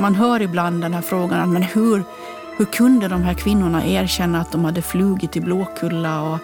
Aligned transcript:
man 0.00 0.14
hör 0.14 0.42
ibland 0.42 0.82
den 0.82 0.94
här 0.94 1.02
frågan, 1.02 1.52
men 1.52 1.62
hur, 1.62 2.04
hur 2.56 2.64
kunde 2.64 3.08
de 3.08 3.22
här 3.22 3.34
kvinnorna 3.34 3.86
erkänna 3.86 4.40
att 4.40 4.52
de 4.52 4.64
hade 4.64 4.82
flugit 4.82 5.36
i 5.36 5.40
Blåkulla? 5.40 6.22
Och... 6.22 6.38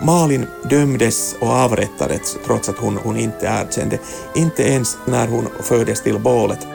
Malin 0.00 0.46
dömdes 0.70 1.36
och 1.40 1.48
avrättades 1.48 2.36
trots 2.46 2.68
att 2.68 2.78
hon, 2.78 2.96
hon 2.96 3.16
inte 3.16 3.46
erkände, 3.46 3.98
inte 4.36 4.62
ens 4.62 4.98
när 5.06 5.28
hon 5.28 5.46
fördes 5.62 6.02
till 6.02 6.20
bålet. 6.20 6.66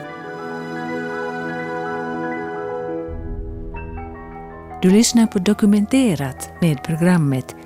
Du 4.82 4.90
lyssnar 4.90 5.26
på 5.26 5.38
Dokumenterat 5.38 6.50
med 6.60 6.84
programmet 6.84 7.56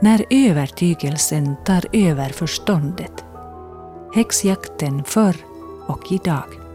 När 0.00 0.24
övertygelsen 0.30 1.56
tar 1.64 1.84
över 1.92 2.28
förståndet. 2.28 3.24
Häxjakten 4.14 5.04
förr 5.04 5.36
och 5.86 6.12
idag. 6.12 6.65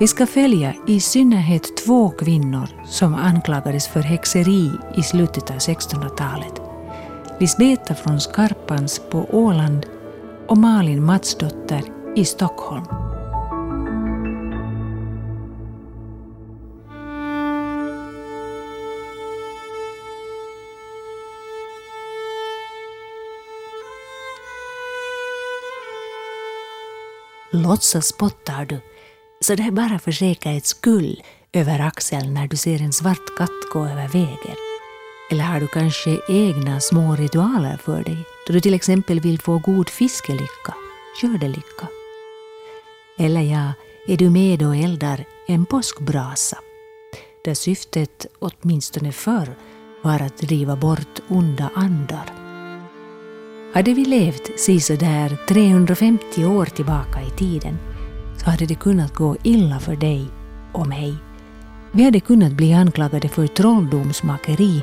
Vi 0.00 0.06
ska 0.06 0.26
följa 0.26 0.74
i 0.86 1.00
synnerhet 1.00 1.76
två 1.76 2.10
kvinnor 2.10 2.68
som 2.84 3.14
anklagades 3.14 3.88
för 3.88 4.00
häxeri 4.00 4.70
i 4.96 5.02
slutet 5.02 5.50
av 5.50 5.56
1600-talet. 5.56 6.60
Lisbeta 7.40 7.94
från 7.94 8.20
Skarpans 8.20 9.00
på 9.10 9.26
Åland 9.30 9.86
och 10.48 10.58
Malin 10.58 11.04
Matsdotter 11.04 11.82
i 12.16 12.24
Stockholm. 12.24 12.84
Låtsas 27.50 28.06
spottar 28.06 28.64
du, 28.64 28.80
så 29.40 29.54
det 29.54 29.62
är 29.62 29.70
bara 29.70 29.98
för 29.98 30.12
säkerhets 30.12 30.68
skull 30.68 31.22
över 31.52 31.80
axeln 31.80 32.34
när 32.34 32.48
du 32.48 32.56
ser 32.56 32.82
en 32.82 32.92
svart 32.92 33.36
katt 33.38 33.72
gå 33.72 33.84
över 33.84 34.08
vägen. 34.08 34.56
Eller 35.30 35.44
har 35.44 35.60
du 35.60 35.66
kanske 35.66 36.20
egna 36.28 36.80
små 36.80 37.16
ritualer 37.16 37.76
för 37.76 38.04
dig, 38.04 38.16
då 38.46 38.52
du 38.52 38.60
till 38.60 38.74
exempel 38.74 39.20
vill 39.20 39.40
få 39.40 39.58
god 39.58 39.88
fiskelycka, 39.88 40.74
skördelycka? 41.20 41.88
Eller 43.18 43.40
ja, 43.40 43.72
är 44.06 44.16
du 44.16 44.30
med 44.30 44.62
och 44.62 44.76
eldar 44.76 45.24
en 45.46 45.66
påskbrasa, 45.66 46.58
där 47.44 47.54
syftet, 47.54 48.26
åtminstone 48.38 49.12
förr, 49.12 49.56
var 50.02 50.22
att 50.22 50.38
driva 50.38 50.76
bort 50.76 51.20
onda 51.28 51.70
andar? 51.74 52.32
Hade 53.74 53.94
vi 53.94 54.04
levt 54.04 54.60
sisådär 54.60 55.38
350 55.48 56.44
år 56.44 56.66
tillbaka 56.66 57.22
i 57.22 57.30
tiden 57.30 57.78
hade 58.48 58.66
det 58.66 58.74
kunnat 58.74 59.14
gå 59.14 59.36
illa 59.42 59.80
för 59.80 59.96
dig 59.96 60.26
och 60.72 60.86
mig. 60.86 61.14
Vi 61.92 62.04
hade 62.04 62.20
kunnat 62.20 62.52
bli 62.52 62.74
anklagade 62.74 63.28
för 63.28 63.46
trolldomsmakeri 63.46 64.82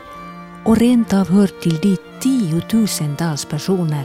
och 0.64 0.78
rent 0.78 1.14
av 1.14 1.30
hört 1.30 1.62
till 1.62 1.80
de 1.82 1.98
tiotusentals 2.20 3.46
personer, 3.46 4.04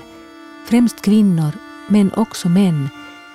främst 0.67 1.03
kvinnor 1.03 1.53
men 1.89 2.13
också 2.15 2.49
män, 2.49 2.89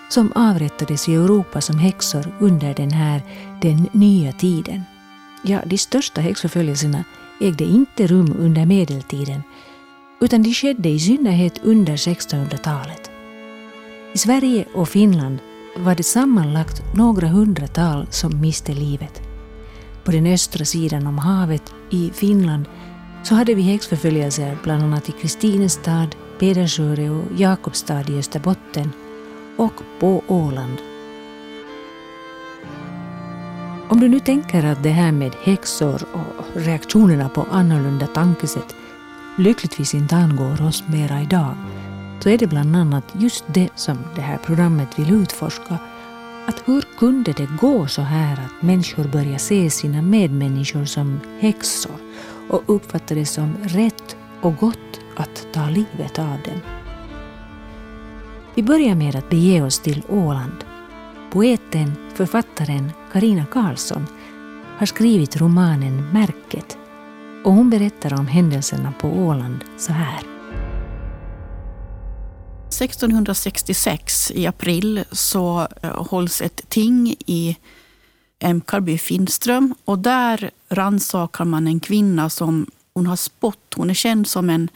som 0.09 0.31
avrättades 0.35 1.09
i 1.09 1.15
Europa 1.15 1.61
som 1.61 1.79
häxor 1.79 2.35
under 2.39 2.73
den 2.73 2.91
här 2.91 3.21
den 3.61 3.89
nya 3.91 4.31
tiden. 4.31 4.83
Ja, 5.43 5.59
de 5.65 5.77
största 5.77 6.21
häxförföljelserna 6.21 7.03
ägde 7.41 7.63
inte 7.63 8.07
rum 8.07 8.35
under 8.39 8.65
medeltiden 8.65 9.41
utan 10.21 10.43
de 10.43 10.53
skedde 10.53 10.89
i 10.89 10.99
synnerhet 10.99 11.59
under 11.63 11.95
1600-talet. 11.95 13.11
I 14.13 14.17
Sverige 14.17 14.65
och 14.73 14.89
Finland 14.89 15.39
var 15.77 15.95
det 15.95 16.03
sammanlagt 16.03 16.83
några 16.93 17.27
hundratal 17.27 18.07
som 18.09 18.41
miste 18.41 18.73
livet. 18.73 19.21
På 20.03 20.11
den 20.11 20.25
östra 20.25 20.65
sidan 20.65 21.07
om 21.07 21.17
havet 21.17 21.73
i 21.89 22.11
Finland 22.13 22.65
så 23.23 23.35
hade 23.35 23.53
vi 23.53 23.61
häxförföljelser 23.61 24.57
bland 24.63 24.83
annat 24.83 25.09
i 25.09 25.11
Kristinestad, 25.11 26.15
Pedersöre 26.39 27.09
och 27.09 27.25
Jakobstad 27.37 28.09
i 28.09 28.19
Österbotten 28.19 28.91
och 29.57 29.73
på 29.99 30.23
Åland. 30.27 30.77
Om 33.89 33.99
du 33.99 34.07
nu 34.07 34.19
tänker 34.19 34.65
att 34.65 34.83
det 34.83 34.89
här 34.89 35.11
med 35.11 35.31
häxor 35.43 36.05
och 36.13 36.61
reaktionerna 36.61 37.29
på 37.29 37.47
annorlunda 37.51 38.07
tankesätt 38.07 38.75
lyckligtvis 39.37 39.93
inte 39.93 40.15
angår 40.15 40.61
oss 40.61 40.83
mera 40.87 41.21
idag, 41.21 41.55
så 42.25 42.29
är 42.29 42.37
det 42.37 42.47
bland 42.47 42.75
annat 42.75 43.03
just 43.13 43.43
det 43.47 43.69
som 43.75 43.97
det 44.15 44.21
här 44.21 44.37
programmet 44.37 44.99
vill 44.99 45.13
utforska. 45.13 45.77
Att 46.45 46.63
hur 46.65 46.83
kunde 46.97 47.31
det 47.31 47.47
gå 47.61 47.87
så 47.87 48.01
här 48.01 48.33
att 48.33 48.61
människor 48.61 49.03
börjar 49.03 49.37
se 49.37 49.69
sina 49.69 50.01
medmänniskor 50.01 50.85
som 50.85 51.19
häxor 51.39 51.95
och 52.49 52.63
uppfattar 52.65 53.15
det 53.15 53.25
som 53.25 53.55
rätt 53.63 54.15
och 54.41 54.57
gott 54.57 54.99
att 55.15 55.47
ta 55.53 55.69
livet 55.69 56.19
av 56.19 56.37
dem? 56.45 56.61
Vi 58.55 58.63
börjar 58.63 58.95
med 58.95 59.15
att 59.15 59.29
bege 59.29 59.61
oss 59.61 59.79
till 59.79 60.03
Åland. 60.09 60.65
Poeten, 61.31 61.93
författaren 62.13 62.91
Karina 63.11 63.45
Karlsson 63.45 64.07
har 64.77 64.85
skrivit 64.85 65.37
romanen 65.37 66.09
Märket 66.13 66.77
och 67.43 67.53
hon 67.53 67.69
berättar 67.69 68.19
om 68.19 68.27
händelserna 68.27 68.93
på 68.99 69.07
Åland 69.07 69.63
så 69.77 69.93
här. 69.93 70.34
1666 72.81 74.31
i 74.31 74.47
april 74.47 75.03
så 75.11 75.67
eh, 75.81 76.03
hålls 76.03 76.41
ett 76.41 76.69
ting 76.69 77.15
i 77.25 77.57
Emkarby 78.39 78.97
Finström 78.97 79.75
och 79.85 79.99
där 79.99 80.51
rannsakar 80.69 81.45
man 81.45 81.67
en 81.67 81.79
kvinna 81.79 82.29
som 82.29 82.67
hon 82.93 83.07
har 83.07 83.15
spott. 83.15 83.73
Hon 83.75 83.89
är 83.89 83.93
känd 83.93 84.27
som 84.27 84.49
en 84.49 84.69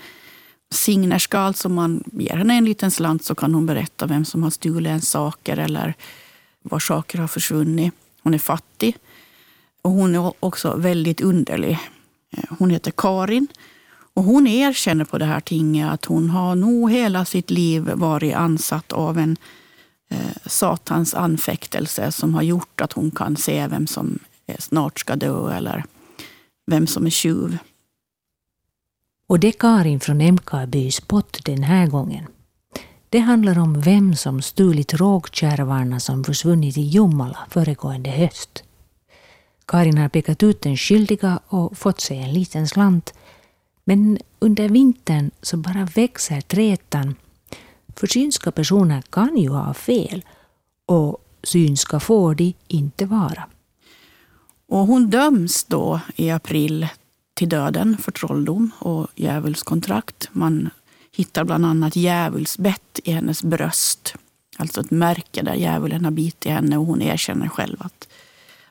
signerska, 0.72 1.40
alltså 1.40 1.70
man 1.70 2.04
ger 2.12 2.36
henne 2.36 2.54
en 2.54 2.66
liten 2.66 2.92
slant 2.92 3.24
så 3.24 3.36
kan 3.36 3.54
hon 3.54 3.66
berätta 3.66 4.06
vem 4.06 4.26
som 4.26 4.44
har 4.44 4.50
stulit 4.50 4.88
ens 4.88 5.10
saker 5.10 5.58
eller 5.58 5.94
var 6.62 6.80
saker 6.80 7.20
har 7.20 7.28
försvunnit. 7.28 7.94
Hon 8.24 8.34
är 8.34 8.40
fattig 8.40 8.98
och 9.82 9.92
hon 9.92 10.16
är 10.16 10.34
också 10.40 10.76
väldigt 10.76 11.22
underlig. 11.22 11.80
Eh, 12.32 12.44
hon 12.60 12.70
heter 12.70 12.92
Karin 12.92 13.48
och 14.20 14.26
hon 14.26 14.48
erkänner 14.48 15.06
på 15.06 15.18
det 15.18 15.26
här 15.26 15.40
tinget 15.40 15.92
att 15.92 16.06
hon 16.06 16.30
har 16.30 16.56
nog 16.56 16.92
hela 16.92 17.26
sitt 17.26 17.50
liv 17.50 17.92
varit 17.94 18.36
ansatt 18.36 18.92
av 18.92 19.18
en 19.18 19.38
eh, 20.10 20.36
satans 20.46 21.14
anfäktelse 21.14 22.12
som 22.12 22.34
har 22.34 22.42
gjort 22.42 22.82
att 22.82 22.94
hon 22.94 23.12
kan 23.12 23.38
se 23.38 23.68
vem 23.68 23.88
som 23.88 24.20
eh, 24.46 24.56
snart 24.60 25.00
ska 25.00 25.16
dö 25.16 25.54
eller 25.54 25.84
vem 26.68 26.88
som 26.88 27.06
är 27.06 27.10
tjuv. 27.10 27.58
Och 29.28 29.40
det 29.40 29.52
Karin 29.52 30.00
från 30.00 30.22
Emkarby 30.22 30.92
spott 30.92 31.40
den 31.46 31.64
här 31.64 31.88
gången. 31.88 32.26
Det 33.10 33.20
handlar 33.20 33.60
om 33.60 33.82
vem 33.82 34.16
som 34.16 34.42
stulit 34.42 34.94
rågkärvarna 34.94 36.00
som 36.00 36.24
försvunnit 36.24 36.78
i 36.78 36.88
Jomala 36.88 37.40
föregående 37.50 38.10
höst. 38.10 38.64
Karin 39.66 39.98
har 39.98 40.10
pekat 40.10 40.44
ut 40.44 40.62
den 40.62 40.78
skyldiga 40.78 41.40
och 41.48 41.78
fått 41.78 42.02
sig 42.02 42.18
en 42.18 42.34
liten 42.34 42.68
slant. 42.68 43.14
Men 43.90 44.18
under 44.40 44.70
vintern 44.70 45.32
så 45.42 45.58
bara 45.58 45.86
växer 45.96 46.42
trätan. 46.42 47.16
För 47.96 48.08
synska 48.08 48.52
personer 48.52 49.02
kan 49.02 49.38
ju 49.38 49.50
ha 49.50 49.74
fel 49.74 50.26
och 50.86 51.18
synska 51.44 52.00
får 52.00 52.36
de 52.36 52.54
inte 52.68 53.06
vara. 53.06 53.44
Och 54.68 54.78
hon 54.88 55.10
döms 55.10 55.64
då 55.64 56.00
i 56.16 56.30
april 56.30 56.88
till 57.34 57.50
döden 57.50 57.98
för 57.98 58.12
trolldom 58.12 58.72
och 58.80 59.08
djävulskontrakt. 59.16 60.30
Man 60.32 60.70
hittar 61.16 61.44
bland 61.44 61.66
annat 61.66 61.96
djävulsbett 61.96 63.00
i 63.04 63.12
hennes 63.12 63.44
bröst. 63.44 64.16
Alltså 64.58 64.82
ett 64.82 64.92
märke 64.92 65.42
där 65.42 65.56
djävulen 65.56 66.06
har 66.06 66.12
bitit 66.12 66.52
henne 66.52 66.78
och 66.78 66.86
hon 66.86 67.02
erkänner 67.02 67.48
själv 67.48 67.78
att 67.80 68.08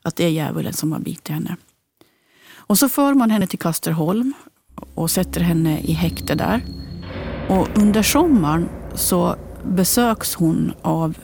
att 0.03 0.17
det 0.17 0.25
är 0.25 0.31
djävulen 0.31 0.73
som 0.73 0.93
har 0.93 1.01
bitit 1.01 1.29
henne. 1.29 1.57
Och 2.55 2.79
så 2.79 2.89
för 2.89 3.15
man 3.15 3.31
henne 3.31 3.47
till 3.47 3.59
Kasterholm 3.59 4.35
och 4.95 5.11
sätter 5.11 5.41
henne 5.41 5.81
i 5.81 5.93
häkte 5.93 6.35
där. 6.35 6.63
Och 7.49 7.69
under 7.75 8.03
sommaren 8.03 8.69
så 8.95 9.37
besöks 9.65 10.35
hon 10.35 10.73
av 10.83 11.19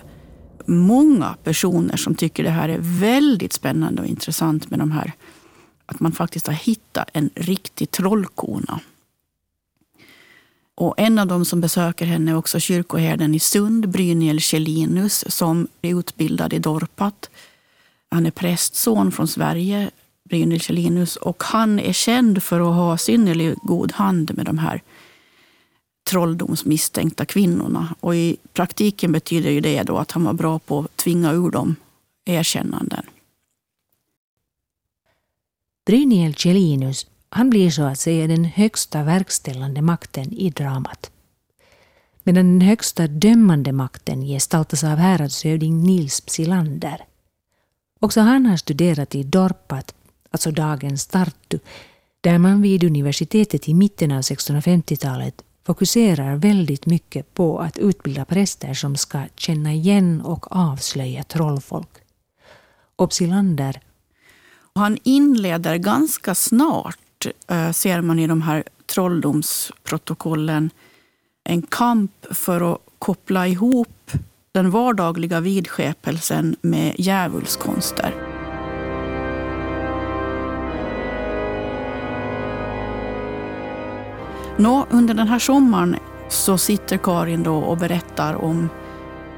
många 0.66 1.36
personer 1.44 1.96
som 1.96 2.14
tycker 2.14 2.44
det 2.44 2.50
här 2.50 2.68
är 2.68 2.78
väldigt 2.80 3.52
spännande 3.52 4.02
och 4.02 4.08
intressant 4.08 4.70
med 4.70 4.78
de 4.78 4.90
här 4.90 5.12
att 5.86 6.00
man 6.00 6.12
faktiskt 6.12 6.46
har 6.46 6.54
hittat 6.54 7.10
en 7.12 7.30
riktig 7.34 7.90
trollkona. 7.90 8.80
Och 10.74 10.94
en 10.96 11.18
av 11.18 11.26
dem 11.26 11.44
som 11.44 11.60
besöker 11.60 12.06
henne 12.06 12.30
är 12.30 12.36
också 12.36 12.60
kyrkoherden 12.60 13.34
i 13.34 13.38
Sund, 13.38 13.88
Brynjel 13.88 14.40
Kjellinus, 14.40 15.24
som 15.28 15.68
är 15.82 15.98
utbildad 15.98 16.52
i 16.52 16.58
Dorpat 16.58 17.30
han 18.14 18.26
är 18.26 18.30
prästson 18.30 19.12
från 19.12 19.28
Sverige, 19.28 19.90
Brynhild 20.28 20.62
Kjellinus, 20.62 21.16
och 21.16 21.42
han 21.42 21.78
är 21.80 21.92
känd 21.92 22.42
för 22.42 22.60
att 22.60 22.76
ha 22.76 22.98
synnerligen 22.98 23.56
god 23.62 23.92
hand 23.92 24.36
med 24.36 24.46
de 24.46 24.58
här 24.58 24.82
trolldomsmisstänkta 26.10 27.24
kvinnorna. 27.24 27.94
Och 28.00 28.14
i 28.14 28.36
praktiken 28.52 29.12
betyder 29.12 29.50
ju 29.50 29.60
det 29.60 29.82
då 29.82 29.98
att 29.98 30.12
han 30.12 30.24
var 30.24 30.32
bra 30.32 30.58
på 30.58 30.78
att 30.78 30.96
tvinga 30.96 31.32
ur 31.32 31.50
dem 31.50 31.76
erkännanden. 32.24 33.06
Bryniel 35.86 36.34
Cellinus 36.34 37.06
han 37.34 37.50
blir 37.50 37.70
så 37.70 37.82
att 37.82 37.98
säga 37.98 38.26
den 38.26 38.44
högsta 38.44 39.02
verkställande 39.02 39.82
makten 39.82 40.32
i 40.32 40.50
dramat. 40.50 41.10
Medan 42.22 42.46
den 42.46 42.68
högsta 42.68 43.06
dömande 43.06 43.72
makten 43.72 44.22
gestaltas 44.22 44.84
av 44.84 44.96
häradshövding 44.96 45.82
Nils 45.82 46.20
Psilander. 46.20 47.04
Också 48.00 48.20
han 48.20 48.46
har 48.46 48.56
studerat 48.56 49.14
i 49.14 49.22
Dorpat, 49.22 49.94
alltså 50.34 50.50
dagens 50.50 51.06
Tartu, 51.06 51.58
där 52.20 52.38
man 52.38 52.62
vid 52.62 52.84
universitetet 52.84 53.68
i 53.68 53.74
mitten 53.74 54.12
av 54.12 54.20
1650-talet 54.20 55.42
fokuserar 55.66 56.36
väldigt 56.36 56.86
mycket 56.86 57.34
på 57.34 57.58
att 57.58 57.78
utbilda 57.78 58.24
präster 58.24 58.74
som 58.74 58.96
ska 58.96 59.22
känna 59.36 59.72
igen 59.72 60.20
och 60.20 60.56
avslöja 60.56 61.22
trollfolk. 61.22 61.88
Opsilander. 62.96 63.80
Han 64.74 64.98
inleder 65.02 65.76
ganska 65.76 66.34
snart, 66.34 67.26
eh, 67.48 67.72
ser 67.72 68.00
man 68.00 68.18
i 68.18 68.26
de 68.26 68.42
här 68.42 68.64
trolldomsprotokollen, 68.94 70.70
en 71.44 71.62
kamp 71.62 72.26
för 72.30 72.74
att 72.74 72.80
koppla 72.98 73.46
ihop 73.46 74.10
den 74.52 74.70
vardagliga 74.70 75.40
vidskepelsen 75.40 76.56
med 76.60 76.94
djävulskonster. 76.98 78.33
Nå, 84.56 84.86
under 84.90 85.14
den 85.14 85.28
här 85.28 85.38
sommaren 85.38 85.96
så 86.28 86.58
sitter 86.58 86.96
Karin 86.96 87.42
då 87.42 87.56
och 87.56 87.78
berättar 87.78 88.34
om 88.34 88.68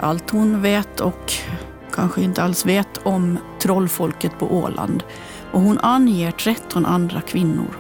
allt 0.01 0.31
hon 0.31 0.63
vet 0.63 1.01
och 1.01 1.33
kanske 1.95 2.23
inte 2.23 2.43
alls 2.43 2.67
vet 2.67 3.07
om 3.07 3.39
trollfolket 3.59 4.39
på 4.39 4.57
Åland. 4.57 5.03
Och 5.53 5.61
hon 5.61 5.79
anger 5.79 6.31
13 6.31 6.87
andra 6.87 7.21
kvinnor. 7.21 7.77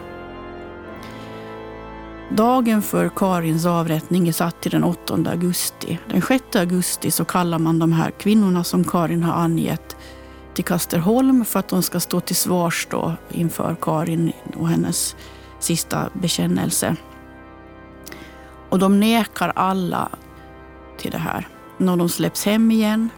Dagen 2.31 2.83
för 2.83 3.09
Karins 3.09 3.67
avrättning 3.67 4.29
är 4.29 4.33
satt 4.33 4.61
till 4.61 4.71
den 4.71 4.85
8 4.85 5.15
augusti. 5.15 5.99
Den 6.09 6.23
6 6.23 6.56
augusti 6.56 7.11
så 7.11 7.25
kallar 7.25 7.59
man 7.59 7.79
de 7.79 7.93
här 7.93 8.11
kvinnorna 8.11 8.65
som 8.65 8.85
Karin 8.85 9.23
har 9.23 9.35
angett 9.35 9.97
till 10.55 10.65
Kasterholm 10.65 11.44
för 11.44 11.59
att 11.59 11.69
de 11.69 11.83
ska 11.83 12.00
stå 12.00 12.21
till 12.21 12.37
svars 12.37 12.87
då 12.91 13.12
inför 13.31 13.77
Karin 13.81 14.33
och 14.56 14.69
hennes 14.69 15.17
sista 15.59 16.11
bekännelse. 16.12 16.97
Och 18.76 18.81
de 18.81 19.00
nekar 19.00 19.52
alla 19.55 20.08
till 20.99 21.11
det 21.11 21.19
här. 21.19 21.49
När 21.78 21.96
de 21.96 22.08
släpps 22.08 22.44
hem 22.44 22.70
igen 22.70 23.11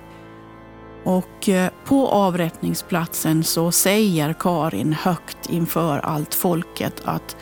och 1.05 1.49
eh, 1.49 1.71
på 1.85 2.09
avrättningsplatsen 2.09 3.45
så 3.45 3.73
säger 3.73 4.33
Karin 4.33 4.93
högt 4.93 5.39
inför 5.49 5.99
allt 5.99 6.35
folket 6.35 7.03
att 7.05 7.37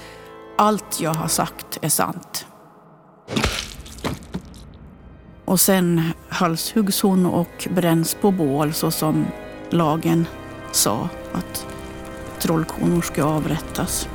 allt 0.59 1.01
jag 1.01 1.15
har 1.15 1.29
sagt 1.29 1.79
är 1.83 1.89
sant. 1.89 2.47
Och 5.45 5.61
sen 5.61 6.03
halshuggs 6.29 7.03
hon 7.03 7.27
och 7.27 7.69
bränns 7.71 8.15
på 8.15 8.31
bål 8.31 8.73
så 8.73 8.91
som 8.91 9.27
lagen 9.71 10.27
sa 10.73 11.09
att 11.33 11.67
trollkonor 12.41 13.01
ska 13.01 13.25
avrättas. 13.25 14.09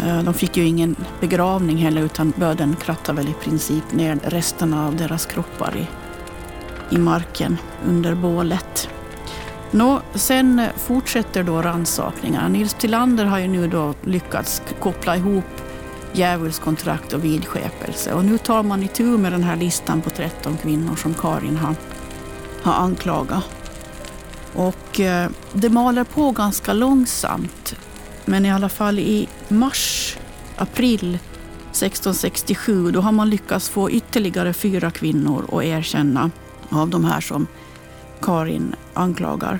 Eh, 0.00 0.22
de 0.22 0.34
fick 0.34 0.56
ju 0.56 0.64
ingen 0.64 0.96
begravning 1.20 1.76
heller 1.76 2.02
utan 2.02 2.32
böden 2.36 2.76
krattade 2.76 3.16
väl 3.16 3.30
i 3.30 3.34
princip 3.44 3.92
ner 3.92 4.18
resterna 4.24 4.86
av 4.86 4.96
deras 4.96 5.26
kroppar 5.26 5.76
i 5.76 5.86
i 6.92 6.98
marken 6.98 7.58
under 7.86 8.14
bålet. 8.14 8.88
Nå, 9.70 10.00
sen 10.14 10.62
fortsätter 10.76 11.42
då 11.42 11.62
rannsakningarna. 11.62 12.48
Nils 12.48 12.74
Tillander 12.74 13.24
har 13.24 13.38
ju 13.38 13.48
nu 13.48 13.68
då 13.68 13.94
lyckats 14.04 14.62
koppla 14.80 15.16
ihop 15.16 15.44
djävulskontrakt 16.12 17.12
och 17.12 17.24
vidskepelse. 17.24 18.12
Och 18.12 18.24
nu 18.24 18.38
tar 18.38 18.62
man 18.62 18.82
itu 18.82 19.02
med 19.02 19.32
den 19.32 19.44
här 19.44 19.56
listan 19.56 20.00
på 20.00 20.10
13 20.10 20.56
kvinnor 20.56 20.96
som 20.96 21.14
Karin 21.14 21.56
har, 21.56 21.74
har 22.62 22.72
anklagat. 22.72 23.44
Och 24.54 25.00
eh, 25.00 25.30
det 25.52 25.68
maler 25.68 26.04
på 26.04 26.30
ganska 26.30 26.72
långsamt. 26.72 27.74
Men 28.24 28.46
i 28.46 28.50
alla 28.50 28.68
fall 28.68 28.98
i 28.98 29.28
mars, 29.48 30.16
april 30.56 31.18
1667, 31.70 32.90
då 32.90 33.00
har 33.00 33.12
man 33.12 33.30
lyckats 33.30 33.68
få 33.68 33.90
ytterligare 33.90 34.52
fyra 34.52 34.90
kvinnor 34.90 35.44
att 35.52 35.64
erkänna 35.64 36.30
av 36.68 36.90
de 36.90 37.04
här 37.04 37.20
som 37.20 37.46
Karin 38.20 38.74
anklagar. 38.94 39.58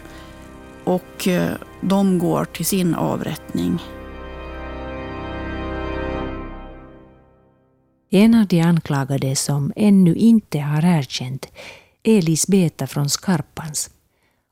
Och 0.85 1.29
eh, 1.29 1.50
de 1.81 2.19
går 2.19 2.44
till 2.44 2.67
sin 2.67 2.94
avrättning. 2.94 3.82
En 8.11 8.35
av 8.35 8.47
de 8.47 8.61
anklagade 8.61 9.37
som 9.37 9.73
ännu 9.76 10.14
inte 10.14 10.61
har 10.61 10.85
erkänt 10.99 11.47
är 12.03 12.23
Lisbeta 12.23 12.87
från 12.87 13.11
Skarpans, 13.11 13.91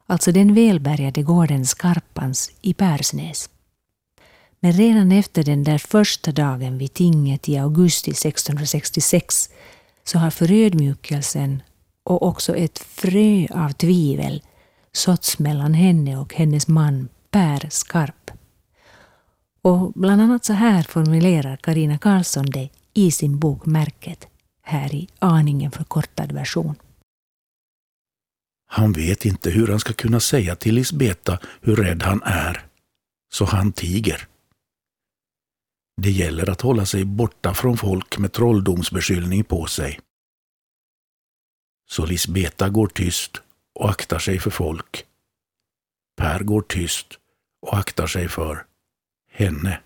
alltså 0.07 0.33
den 0.33 0.55
välbärgade 0.55 1.23
gården 1.23 1.67
Skarpans 1.67 2.51
i 2.61 2.75
Persnäs. 2.75 3.51
Men 4.62 4.73
redan 4.73 5.12
efter 5.12 5.45
den 5.45 5.65
där 5.65 5.79
första 5.79 6.33
dagen 6.33 6.79
vid 6.79 6.95
tinget 6.95 7.49
i 7.49 7.59
augusti 7.59 8.11
1666 8.11 9.51
så 10.05 10.19
har 10.19 10.31
förödmjukelsen 10.31 11.62
och 12.05 12.23
också 12.23 12.57
ett 12.57 12.79
frö 12.79 13.47
av 13.51 13.73
tvivel 13.73 14.43
såtts 14.93 15.39
mellan 15.39 15.75
henne 15.75 16.17
och 16.17 16.35
hennes 16.35 16.69
man 16.69 17.09
Per 17.31 17.69
Skarp. 17.71 18.31
Och 19.62 19.93
bland 19.93 20.23
annat 20.23 20.45
så 20.45 20.53
här 20.53 20.83
formulerar 20.83 21.57
Karina 21.57 21.99
Karlsson 21.99 22.47
det 22.47 22.69
i 22.95 23.11
sin 23.11 23.39
bok 23.39 23.67
Märket, 23.67 24.29
här 24.62 24.95
i 24.95 25.09
aningen 25.19 25.71
förkortad 25.71 26.33
version. 26.33 26.75
Han 28.67 28.93
vet 28.93 29.25
inte 29.25 29.51
hur 29.51 29.69
han 29.69 29.81
ska 29.81 29.93
kunna 29.93 30.21
säga 30.21 30.57
till 30.57 30.75
Lisbeta 30.75 31.39
hur 31.61 31.77
rädd 31.77 32.03
han 32.03 32.23
är, 32.23 32.67
så 33.33 33.45
han 33.45 33.73
tiger. 33.73 34.27
Det 36.02 36.11
gäller 36.11 36.50
att 36.50 36.61
hålla 36.61 36.87
sig 36.87 37.05
borta 37.05 37.55
från 37.55 37.76
folk 37.76 38.19
med 38.19 38.32
trolldomsbeskyllning 38.32 39.44
på 39.44 39.67
sig. 39.67 40.00
Så 41.90 42.07
Lisbeta 42.07 42.69
går 42.69 42.87
tyst 42.87 43.42
och 43.75 43.90
aktar 43.90 44.19
sig 44.19 44.38
för 44.38 44.50
folk. 44.50 45.04
Per 46.16 46.40
går 46.40 46.62
tyst 46.62 47.07
och 47.66 47.78
aktar 47.78 48.07
sig 48.07 48.28
för 48.28 48.64
henne. 49.33 49.80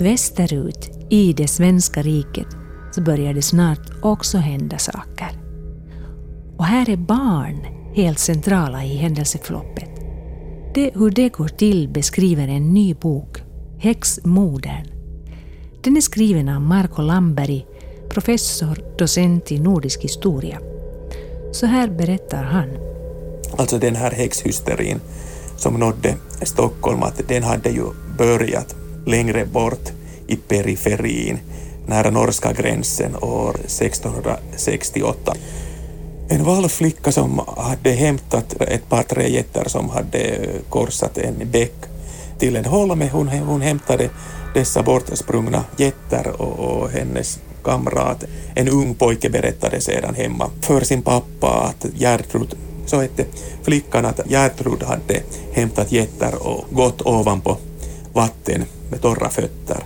Västerut, 0.00 0.90
i 1.10 1.32
det 1.32 1.48
svenska 1.48 2.02
riket, 2.02 2.48
så 2.92 3.02
börjar 3.02 3.34
det 3.34 3.42
snart 3.42 3.90
också 4.02 4.38
hända 4.38 4.78
saker. 4.78 5.30
Och 6.58 6.64
här 6.64 6.90
är 6.90 6.96
barn 6.96 7.81
helt 7.94 8.18
centrala 8.18 8.84
i 8.84 8.96
händelseförloppet. 8.96 9.88
Det, 10.74 10.90
hur 10.94 11.10
det 11.10 11.28
går 11.28 11.48
till 11.48 11.88
beskriver 11.88 12.48
en 12.48 12.74
ny 12.74 12.94
bok, 12.94 13.38
Häxmodern, 13.78 14.86
den 15.84 15.96
är 15.96 16.00
skriven 16.00 16.48
av 16.48 16.60
Marco 16.60 17.02
Lamberg, 17.02 17.66
professor, 18.08 18.84
docent 18.98 19.52
i 19.52 19.58
nordisk 19.58 20.00
historia. 20.00 20.58
Så 21.52 21.66
här 21.66 21.88
berättar 21.88 22.42
han. 22.42 22.68
Alltså 23.56 23.78
den 23.78 23.96
här 23.96 24.10
häxhysterin 24.10 25.00
som 25.56 25.74
nådde 25.74 26.14
Stockholm, 26.42 27.02
att 27.02 27.28
den 27.28 27.42
hade 27.42 27.70
ju 27.70 27.84
börjat 28.18 28.76
längre 29.06 29.46
bort 29.46 29.92
i 30.26 30.36
periferin, 30.36 31.38
nära 31.86 32.10
norska 32.10 32.52
gränsen 32.52 33.16
år 33.16 33.54
1668. 33.64 35.34
En 36.28 36.44
valflicka 36.44 37.12
som 37.12 37.40
hade 37.56 37.90
hämtat 37.90 38.60
ett 38.60 38.88
par 38.88 39.02
tre 39.02 39.30
getter 39.30 39.68
som 39.68 39.90
hade 39.90 40.48
korsat 40.68 41.18
en 41.18 41.50
bäck 41.50 41.74
till 42.38 42.56
en 42.56 42.64
holme, 42.64 43.10
hon, 43.12 43.28
hon 43.28 43.60
hämtade 43.60 44.10
dessa 44.54 44.82
bortsprungna 44.82 45.64
getter 45.76 46.40
och, 46.40 46.58
och 46.58 46.90
hennes 46.90 47.40
kamrat, 47.64 48.24
en 48.54 48.68
ung 48.68 48.94
pojke 48.94 49.30
berättade 49.30 49.80
sedan 49.80 50.14
hemma 50.14 50.50
för 50.60 50.80
sin 50.80 51.02
pappa 51.02 51.48
att 51.48 51.86
Gertrud, 51.94 52.54
så 52.86 53.00
hette 53.00 53.24
flickan 53.62 54.04
att 54.04 54.20
Gertrud 54.30 54.82
hade 54.82 55.22
hämtat 55.52 55.92
getter 55.92 56.46
och 56.46 56.64
gått 56.70 57.02
ovanpå 57.02 57.56
vatten 58.12 58.64
med 58.90 59.02
torra 59.02 59.28
fötter. 59.30 59.84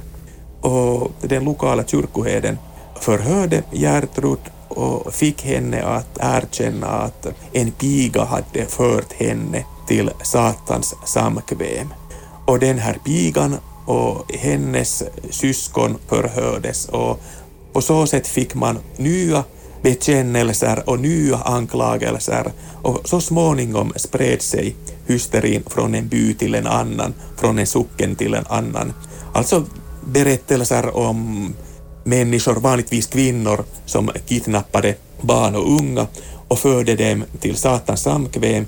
Och 0.61 1.11
den 1.21 1.45
lokala 1.45 1.85
kyrkoherden 1.85 2.59
förhörde 3.00 3.62
Gertrud 3.73 4.38
och 4.76 5.14
fick 5.14 5.42
henne 5.42 5.83
att 5.83 6.18
erkänna 6.21 6.87
att 6.87 7.26
en 7.52 7.71
piga 7.71 8.25
hade 8.25 8.66
fört 8.68 9.12
henne 9.12 9.64
till 9.88 10.11
Satans 10.23 10.95
samkväm. 11.04 11.95
Och 12.47 12.59
den 12.59 12.78
här 12.78 12.99
pigan 13.04 13.56
och 13.87 14.33
hennes 14.35 15.02
syskon 15.30 15.97
förhördes 16.09 16.88
och 16.88 17.21
På 17.76 17.83
så 17.83 18.06
sätt 18.06 18.26
fick 18.26 18.54
man 18.54 18.78
nya 18.97 19.45
bekännelser 19.83 20.88
och 20.88 21.00
nya 21.00 21.37
anklagelser 21.37 22.52
och 22.83 23.09
så 23.09 23.21
småningom 23.21 23.92
spred 23.97 24.42
sig 24.42 24.76
hysterin 25.06 25.62
från 25.66 25.95
en 25.95 26.09
by 26.09 26.35
till 26.35 26.54
en 26.54 26.66
annan, 26.66 27.14
från 27.37 27.59
en 27.59 27.66
socken 27.66 28.16
till 28.16 28.35
en 28.35 28.47
annan. 28.49 28.92
Alltså 29.35 29.64
berättelser 30.04 30.97
om 30.97 31.54
människor, 32.07 32.55
vanligtvis 32.55 33.07
kvinnor, 33.07 33.65
som 33.87 34.11
kidnappade 34.27 34.95
barn 35.21 35.57
och 35.57 35.81
unga 35.81 36.07
och 36.49 36.59
förde 36.59 36.95
dem 36.95 37.25
till 37.41 37.57
Satans 37.57 38.03
samkväm 38.03 38.67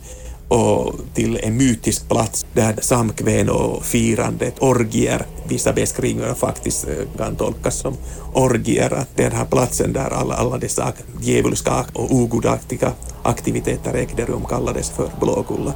och 0.49 0.95
till 1.14 1.40
en 1.42 1.57
mytisk 1.57 2.09
plats 2.09 2.47
där 2.52 2.76
samkväm 2.80 3.49
och 3.49 3.85
firandet, 3.85 4.54
orgier, 4.59 5.26
vissa 5.49 5.73
beskrivningar 5.73 6.35
faktiskt 6.35 6.88
eh, 6.88 6.95
kan 7.18 7.37
tolkas 7.37 7.78
som 7.78 7.95
orgier, 8.35 8.92
att 8.95 9.16
den 9.16 9.33
här 9.33 9.45
platsen 9.45 9.92
där 9.92 10.11
alla, 10.11 10.35
alla 10.35 10.59
dessa 10.59 10.92
djävulska 11.21 11.87
och 11.92 12.12
ogudaktiga 12.14 12.92
aktiviteter 13.23 13.95
ägde 13.95 14.25
rum 14.25 14.45
kallades 14.49 14.90
för 14.90 15.11
Blåkulla. 15.21 15.73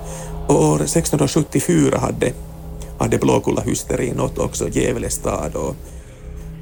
Och 0.49 0.65
år 0.65 0.83
1674 0.83 1.99
hade, 1.99 2.33
hade 2.99 3.19
Blåkulla-hysterin 3.19 4.15
nått 4.15 4.39
också 4.39 4.69
Gävle 4.69 5.11
stad 5.11 5.55
och 5.55 5.77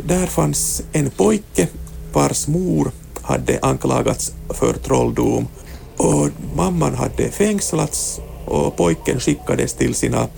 där 0.05 0.27
fanns 0.27 0.83
en 0.93 1.11
pojke 1.11 1.69
vars 2.13 2.49
mor 2.49 2.91
hade 3.23 3.59
anklagats 3.63 4.33
för 4.49 4.73
trolldom. 4.73 5.49
Och 5.97 6.29
mamman 6.57 6.95
hade 6.95 7.31
fängslats 7.31 8.21
och 8.47 8.77
pojken 8.77 9.21
skickades 9.21 9.75
till 9.75 9.95
sina 9.95 10.29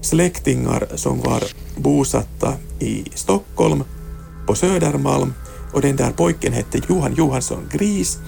släktingar 0.00 0.86
som 0.94 1.20
var 1.20 1.42
bosatta 1.76 2.54
i 2.80 3.04
Stockholm 3.14 3.84
på 4.46 4.54
Södermalm. 4.54 5.34
Och 5.72 5.80
den 5.80 5.96
där 5.96 6.10
pojken 6.10 6.52
hette 6.52 6.80
Johan 6.88 7.14
Johansson 7.14 7.68
Gris. 7.72 8.18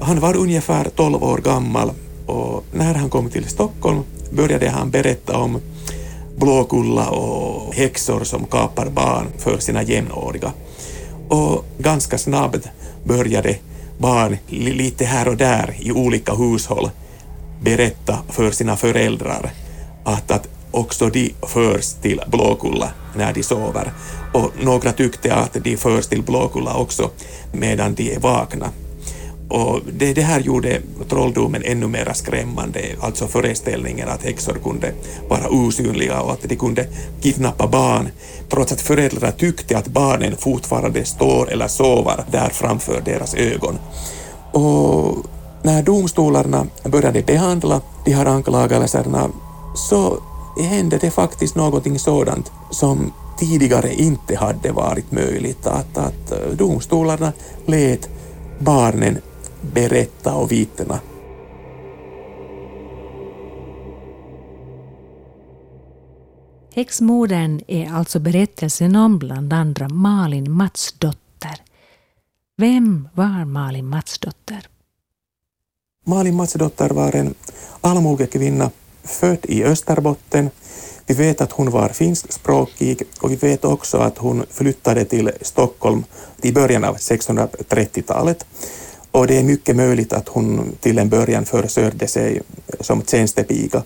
Han 0.00 0.20
var 0.20 0.36
ungefär 0.36 0.88
12 0.96 1.24
år 1.24 1.38
gammal. 1.38 1.90
Och 2.26 2.64
när 2.72 2.94
han 2.94 3.10
kom 3.10 3.30
till 3.30 3.48
Stockholm 3.48 4.02
började 4.30 4.70
han 4.70 4.90
berätta 4.90 5.38
om 5.38 5.60
Blåkulla 6.36 7.10
och 7.10 7.74
häxor 7.74 8.24
som 8.24 8.44
kapar 8.44 8.86
barn 8.86 9.26
för 9.38 9.58
sina 9.58 9.82
jämnåriga. 9.82 10.52
Och 11.28 11.64
ganska 11.78 12.18
snabbt 12.18 12.68
började 13.04 13.56
barn 13.98 14.36
lite 14.48 15.04
här 15.04 15.28
och 15.28 15.36
där 15.36 15.74
i 15.78 15.92
olika 15.92 16.34
hushåll 16.34 16.90
berätta 17.60 18.18
för 18.28 18.50
sina 18.50 18.76
föräldrar 18.76 19.50
att, 20.04 20.30
att 20.30 20.48
också 20.70 21.08
de 21.08 21.34
förs 21.42 21.92
till 21.92 22.20
Blåkulla 22.26 22.90
när 23.16 23.32
de 23.32 23.42
sover. 23.42 23.92
Och 24.32 24.52
några 24.62 24.92
tyckte 24.92 25.34
att 25.34 25.56
de 25.64 25.76
förs 25.76 26.06
till 26.06 26.22
Blåkulla 26.22 26.76
också 26.76 27.10
medan 27.52 27.94
de 27.94 28.14
är 28.14 28.20
vakna. 28.20 28.70
Och 29.48 29.80
det, 29.92 30.12
det 30.12 30.22
här 30.22 30.40
gjorde 30.40 30.80
trolldomen 31.08 31.62
ännu 31.64 31.86
mer 31.86 32.12
skrämmande, 32.14 32.80
alltså 33.00 33.26
föreställningen 33.26 34.08
att 34.08 34.22
häxor 34.22 34.58
kunde 34.64 34.92
vara 35.28 35.48
osynliga 35.48 36.20
och 36.20 36.32
att 36.32 36.42
de 36.42 36.56
kunde 36.56 36.86
kidnappa 37.20 37.66
barn, 37.66 38.08
trots 38.48 38.72
att 38.72 38.80
föräldrar 38.80 39.30
tyckte 39.30 39.78
att 39.78 39.88
barnen 39.88 40.36
fortfarande 40.36 41.04
står 41.04 41.52
eller 41.52 41.68
sover 41.68 42.24
där 42.30 42.48
framför 42.48 43.02
deras 43.04 43.34
ögon. 43.34 43.78
Och 44.52 45.26
när 45.62 45.82
domstolarna 45.82 46.66
började 46.84 47.22
behandla 47.22 47.80
de 48.04 48.12
här 48.12 48.26
anklagelserna 48.26 49.30
så 49.74 50.18
hände 50.60 50.98
det 50.98 51.10
faktiskt 51.10 51.56
någonting 51.56 51.98
sådant 51.98 52.52
som 52.70 53.12
tidigare 53.38 53.94
inte 53.94 54.36
hade 54.36 54.72
varit 54.72 55.12
möjligt, 55.12 55.66
att, 55.66 55.98
att 55.98 56.32
eh, 56.32 56.38
domstolarna 56.52 57.32
lät 57.66 58.08
barnen 58.58 59.18
berätta 59.60 60.34
och 60.34 60.52
vittna. 60.52 61.00
Häxmorden 66.74 67.60
är 67.66 67.92
alltså 67.92 68.18
berättelsen 68.18 68.96
om 68.96 69.18
bland 69.18 69.52
andra 69.52 69.88
Malin 69.88 70.52
Matsdotter. 70.52 71.60
Vem 72.56 73.08
var 73.14 73.44
Malin 73.44 73.86
Matsdotter? 73.86 74.68
Malin 76.04 76.36
Matsdotter 76.36 76.90
var 76.90 77.16
en 77.16 77.34
allmogekvinna 77.80 78.70
född 79.04 79.38
i 79.42 79.64
Österbotten. 79.64 80.50
Vi 81.06 81.14
vet 81.14 81.40
att 81.40 81.52
hon 81.52 81.70
var 81.70 81.88
finskspråkig 81.88 83.02
och 83.20 83.30
vi 83.30 83.36
vet 83.36 83.64
också 83.64 83.98
att 83.98 84.18
hon 84.18 84.44
flyttade 84.50 85.04
till 85.04 85.30
Stockholm 85.40 86.04
i 86.42 86.52
början 86.52 86.84
av 86.84 86.96
630-talet. 86.96 88.46
Och 89.10 89.26
det 89.26 89.38
är 89.38 89.42
mycket 89.42 89.76
möjligt 89.76 90.12
att 90.12 90.28
hon 90.28 90.76
till 90.80 90.98
en 90.98 91.08
början 91.08 91.44
försörjde 91.44 92.08
sig 92.08 92.42
som 92.80 93.02
tjänstepiga 93.02 93.82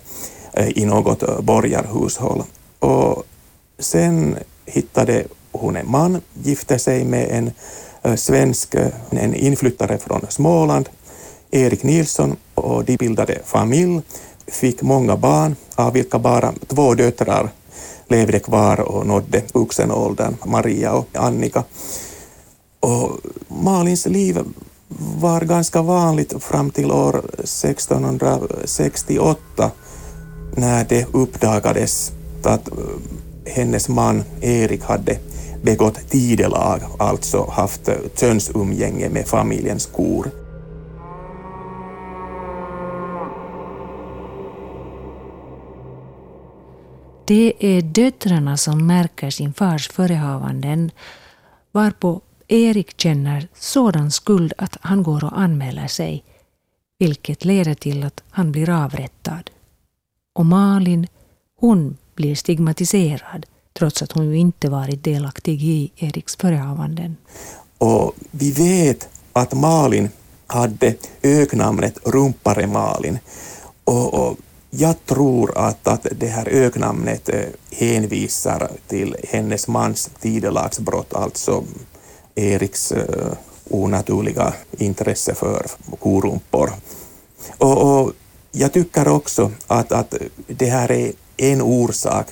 eh, 0.53 0.69
i 0.77 0.85
något 0.85 1.23
eh, 1.23 1.41
borgarhushåll. 1.41 2.43
Och 2.79 3.23
sen 3.79 4.35
hittade 4.65 5.23
hon 5.51 5.75
en 5.75 5.91
man, 5.91 6.21
gifte 6.43 6.79
sig 6.79 7.05
med 7.05 7.27
en 7.31 7.51
eh, 8.03 8.15
svensk, 8.15 8.75
en 9.09 9.35
inflyttare 9.35 9.97
från 9.97 10.25
Småland, 10.29 10.89
Erik 11.51 11.83
Nilsson, 11.83 12.35
och 12.55 12.85
de 12.85 12.97
bildade 12.97 13.39
familj, 13.45 14.01
fick 14.47 14.81
många 14.81 15.17
barn, 15.17 15.55
av 15.75 15.93
vilka 15.93 16.19
bara 16.19 16.53
två 16.67 16.93
döttrar 16.93 17.49
levde 18.07 18.39
kvar 18.39 18.79
och 18.79 19.07
nådde 19.07 19.41
vuxenåldern, 19.53 20.35
Maria 20.45 20.93
och 20.93 21.07
Annika. 21.13 21.63
Och 22.79 23.19
Malins 23.47 24.05
liv 24.05 24.39
var 24.99 25.41
ganska 25.41 25.81
vanligt 25.81 26.43
fram 26.43 26.69
till 26.69 26.91
år 26.91 27.21
1668 27.39 29.71
när 30.55 30.85
det 30.89 31.07
uppdagades 31.13 32.11
att 32.43 32.67
eh, 32.67 32.73
hennes 33.45 33.89
man 33.89 34.23
Erik 34.41 34.83
hade 34.83 35.17
begått 35.63 36.09
tidelag, 36.09 36.81
alltså 36.99 37.49
haft 37.51 37.89
könsumgänge 38.15 39.09
med 39.09 39.27
familjens 39.27 39.85
kor. 39.85 40.31
Det 47.25 47.53
är 47.59 47.81
döttrarna 47.81 48.57
som 48.57 48.87
märker 48.87 49.29
sin 49.29 49.53
fars 49.53 49.89
förehavanden 49.89 50.91
varpå 51.71 52.21
Erik 52.53 52.97
känner 52.97 53.47
sådan 53.53 54.11
skuld 54.11 54.53
att 54.57 54.77
han 54.81 55.03
går 55.03 55.23
och 55.23 55.39
anmäler 55.39 55.87
sig, 55.87 56.23
vilket 56.99 57.45
leder 57.45 57.73
till 57.73 58.03
att 58.03 58.23
han 58.29 58.51
blir 58.51 58.69
avrättad. 58.69 59.49
Och 60.35 60.45
Malin, 60.45 61.07
hon 61.59 61.97
blir 62.15 62.35
stigmatiserad 62.35 63.45
trots 63.73 64.01
att 64.01 64.11
hon 64.11 64.29
ju 64.29 64.37
inte 64.37 64.69
varit 64.69 65.03
delaktig 65.03 65.63
i 65.63 65.91
Eriks 65.95 66.35
förehavanden. 66.35 67.17
Och 67.77 68.13
vi 68.31 68.51
vet 68.51 69.09
att 69.33 69.53
Malin 69.53 70.09
hade 70.47 70.95
öknamnet 71.23 71.97
Rumpare 72.03 72.67
Malin. 72.67 73.19
Och, 73.83 74.13
och 74.13 74.37
jag 74.69 75.05
tror 75.05 75.57
att, 75.57 75.87
att 75.87 76.07
det 76.11 76.27
här 76.27 76.47
öknamnet 76.49 77.29
eh, 77.29 77.41
hänvisar 77.71 78.71
till 78.87 79.15
hennes 79.29 79.67
mans 79.67 80.09
tidelagsbrott, 80.21 81.13
alltså 81.13 81.63
Eriks 82.41 82.91
eh, 82.91 83.33
onaturliga 83.69 84.53
intresse 84.77 85.35
för 85.35 85.65
korumpor. 85.99 86.71
Och, 87.57 88.01
och, 88.01 88.13
jag 88.51 88.73
tycker 88.73 89.07
också 89.07 89.51
att, 89.67 89.91
att 89.91 90.13
det 90.47 90.65
här 90.65 90.91
är 90.91 91.11
en 91.37 91.61
orsak 91.61 92.27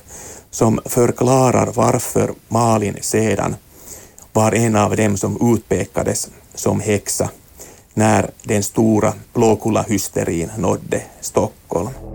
som 0.50 0.80
förklarar 0.84 1.72
varför 1.74 2.30
Malin 2.48 2.96
sedan 3.00 3.56
var 4.32 4.52
en 4.54 4.76
av 4.76 4.96
dem 4.96 5.16
som 5.16 5.54
utpekades 5.54 6.28
som 6.54 6.80
häxa 6.80 7.30
när 7.94 8.30
den 8.42 8.62
stora 8.62 9.12
blåkulla-hysterin 9.32 10.50
nådde 10.58 11.02
Stockholm. 11.20 12.09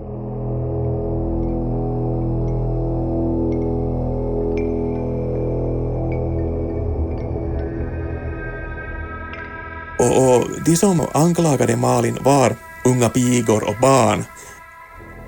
Och, 10.36 10.48
de 10.64 10.76
som 10.76 11.02
anklagade 11.12 11.76
Malin 11.76 12.18
var 12.24 12.56
unga 12.84 13.08
pigor 13.08 13.64
och 13.68 13.74
barn. 13.82 14.24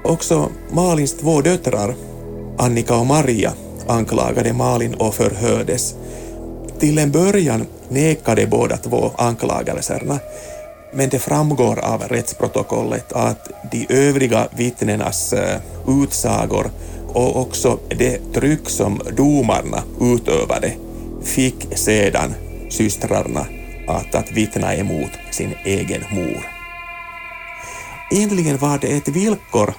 Också 0.03 0.51
Malins 0.71 1.17
två 1.17 1.41
döttrar, 1.41 1.95
Annika 2.59 2.97
och 2.97 3.07
Maria, 3.07 3.53
anklagade 3.87 4.53
Malin 4.53 4.95
och 4.95 5.15
förhördes. 5.15 5.95
Till 6.79 6.99
en 6.99 7.11
början 7.11 7.67
nekade 7.89 8.47
båda 8.47 8.77
två 8.77 9.11
anklagelserna, 9.19 10.19
men 10.93 11.09
det 11.09 11.19
framgår 11.19 11.79
av 11.79 12.03
rättsprotokollet 12.03 13.13
att 13.13 13.51
de 13.73 13.87
övriga 13.89 14.49
vittnenas 14.57 15.33
eh, 15.33 15.61
utsagor 16.03 16.71
och 17.09 17.41
också 17.41 17.79
det 17.89 18.21
tryck 18.35 18.71
som 18.71 19.01
domarna 19.17 19.83
utövade 20.01 20.73
fick 21.23 21.79
sedan 21.79 22.35
systrarna 22.71 23.47
att, 23.89 24.15
att 24.15 24.33
vittna 24.33 24.75
emot 24.75 25.11
sin 25.31 25.55
egen 25.65 26.05
mor. 26.11 26.47
Egentligen 28.11 28.59
var 28.59 28.79
det 28.79 28.97
ett 28.97 29.09
villkor 29.09 29.75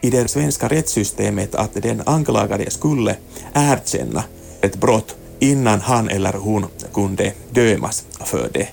i 0.00 0.10
det 0.10 0.28
svenska 0.28 0.68
rättssystemet 0.68 1.54
att 1.54 1.74
den 1.74 2.02
anklagade 2.06 2.70
skulle 2.70 3.16
erkänna 3.52 4.24
ett 4.60 4.76
brott 4.76 5.16
innan 5.38 5.80
han 5.80 6.08
eller 6.08 6.32
hon 6.32 6.66
kunde 6.92 7.32
dömas 7.50 8.04
för 8.24 8.50
det. 8.52 8.68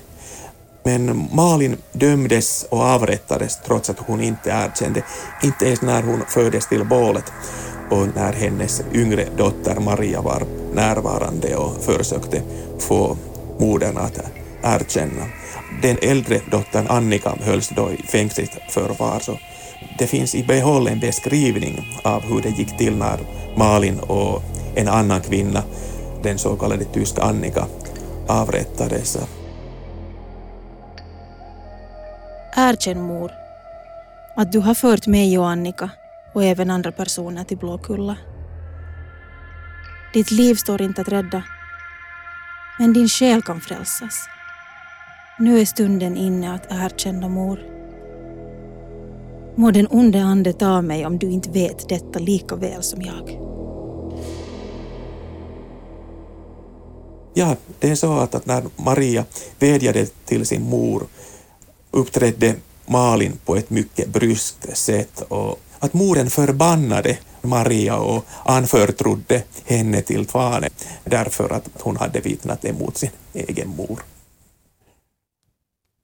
Men 0.84 1.28
Malin 1.32 1.76
dömdes 1.92 2.66
och 2.70 2.80
avrättades 2.80 3.58
trots 3.66 3.90
att 3.90 3.98
hon 3.98 4.20
inte 4.20 4.50
erkände, 4.50 5.02
inte 5.42 5.66
ens 5.66 5.82
när 5.82 6.02
hon 6.02 6.22
fördes 6.28 6.68
till 6.68 6.84
bålet 6.84 7.32
och 7.90 8.08
när 8.14 8.32
hennes 8.32 8.82
yngre 8.92 9.26
dotter 9.36 9.80
Maria 9.80 10.20
var 10.20 10.42
närvarande 10.74 11.56
och 11.56 11.84
försökte 11.84 12.42
få 12.78 13.16
modern 13.58 13.96
att 13.96 14.20
erkänna. 14.62 15.26
Den 15.82 15.96
äldre 16.02 16.40
dottern 16.50 16.86
Annika 16.88 17.34
hölls 17.40 17.68
då 17.68 17.90
i 17.90 17.96
fängsligt 17.96 18.58
förvar. 18.68 19.20
Så 19.20 19.38
det 19.98 20.06
finns 20.06 20.34
i 20.34 20.44
behåll 20.44 20.88
en 20.88 21.00
beskrivning 21.00 21.98
av 22.04 22.22
hur 22.22 22.42
det 22.42 22.48
gick 22.48 22.78
till 22.78 22.96
när 22.96 23.18
Malin 23.56 24.00
och 24.00 24.42
en 24.74 24.88
annan 24.88 25.20
kvinna, 25.20 25.62
den 26.22 26.38
så 26.38 26.56
kallade 26.56 26.84
tyska 26.84 27.22
Annika, 27.22 27.66
avrättades. 28.28 29.18
Erkänn 32.56 33.02
mor 33.02 33.32
att 34.36 34.52
du 34.52 34.58
har 34.58 34.74
fört 34.74 35.06
mig 35.06 35.38
och 35.38 35.48
Annika 35.48 35.90
och 36.34 36.44
även 36.44 36.70
andra 36.70 36.92
personer 36.92 37.44
till 37.44 37.58
Blåkulla. 37.58 38.16
Ditt 40.12 40.30
liv 40.30 40.54
står 40.54 40.82
inte 40.82 41.00
att 41.00 41.08
rädda, 41.08 41.42
men 42.78 42.92
din 42.92 43.08
själ 43.08 43.42
kan 43.42 43.60
frälsas. 43.60 44.28
Nu 45.38 45.60
är 45.60 45.64
stunden 45.64 46.16
inne 46.16 46.54
att 46.54 46.66
erkänna 46.70 47.28
mor. 47.28 47.60
Må 49.56 49.70
den 49.70 49.86
onde 49.90 50.22
ande 50.22 50.52
ta 50.52 50.82
mig 50.82 51.06
om 51.06 51.18
du 51.18 51.30
inte 51.30 51.50
vet 51.50 51.88
detta 51.88 52.18
lika 52.18 52.56
väl 52.56 52.82
som 52.82 53.02
jag. 53.02 53.38
Ja, 57.34 57.56
det 57.78 57.90
är 57.90 57.94
så 57.94 58.12
att, 58.12 58.34
att 58.34 58.46
när 58.46 58.64
Maria 58.76 59.24
vädjade 59.58 60.06
till 60.06 60.46
sin 60.46 60.62
mor 60.62 61.02
uppträdde 61.90 62.54
Malin 62.86 63.38
på 63.44 63.56
ett 63.56 63.70
mycket 63.70 64.08
bryskt 64.08 64.76
sätt 64.76 65.22
och 65.28 65.60
att 65.78 65.94
moren 65.94 66.30
förbannade 66.30 67.18
Maria 67.42 67.96
och 67.96 68.24
anförtrodde 68.44 69.42
henne 69.64 70.02
till 70.02 70.26
fanen 70.26 70.70
därför 71.04 71.52
att 71.52 71.68
hon 71.80 71.96
hade 71.96 72.20
vittnat 72.20 72.64
emot 72.64 72.96
sin 72.96 73.10
egen 73.32 73.68
mor. 73.68 74.02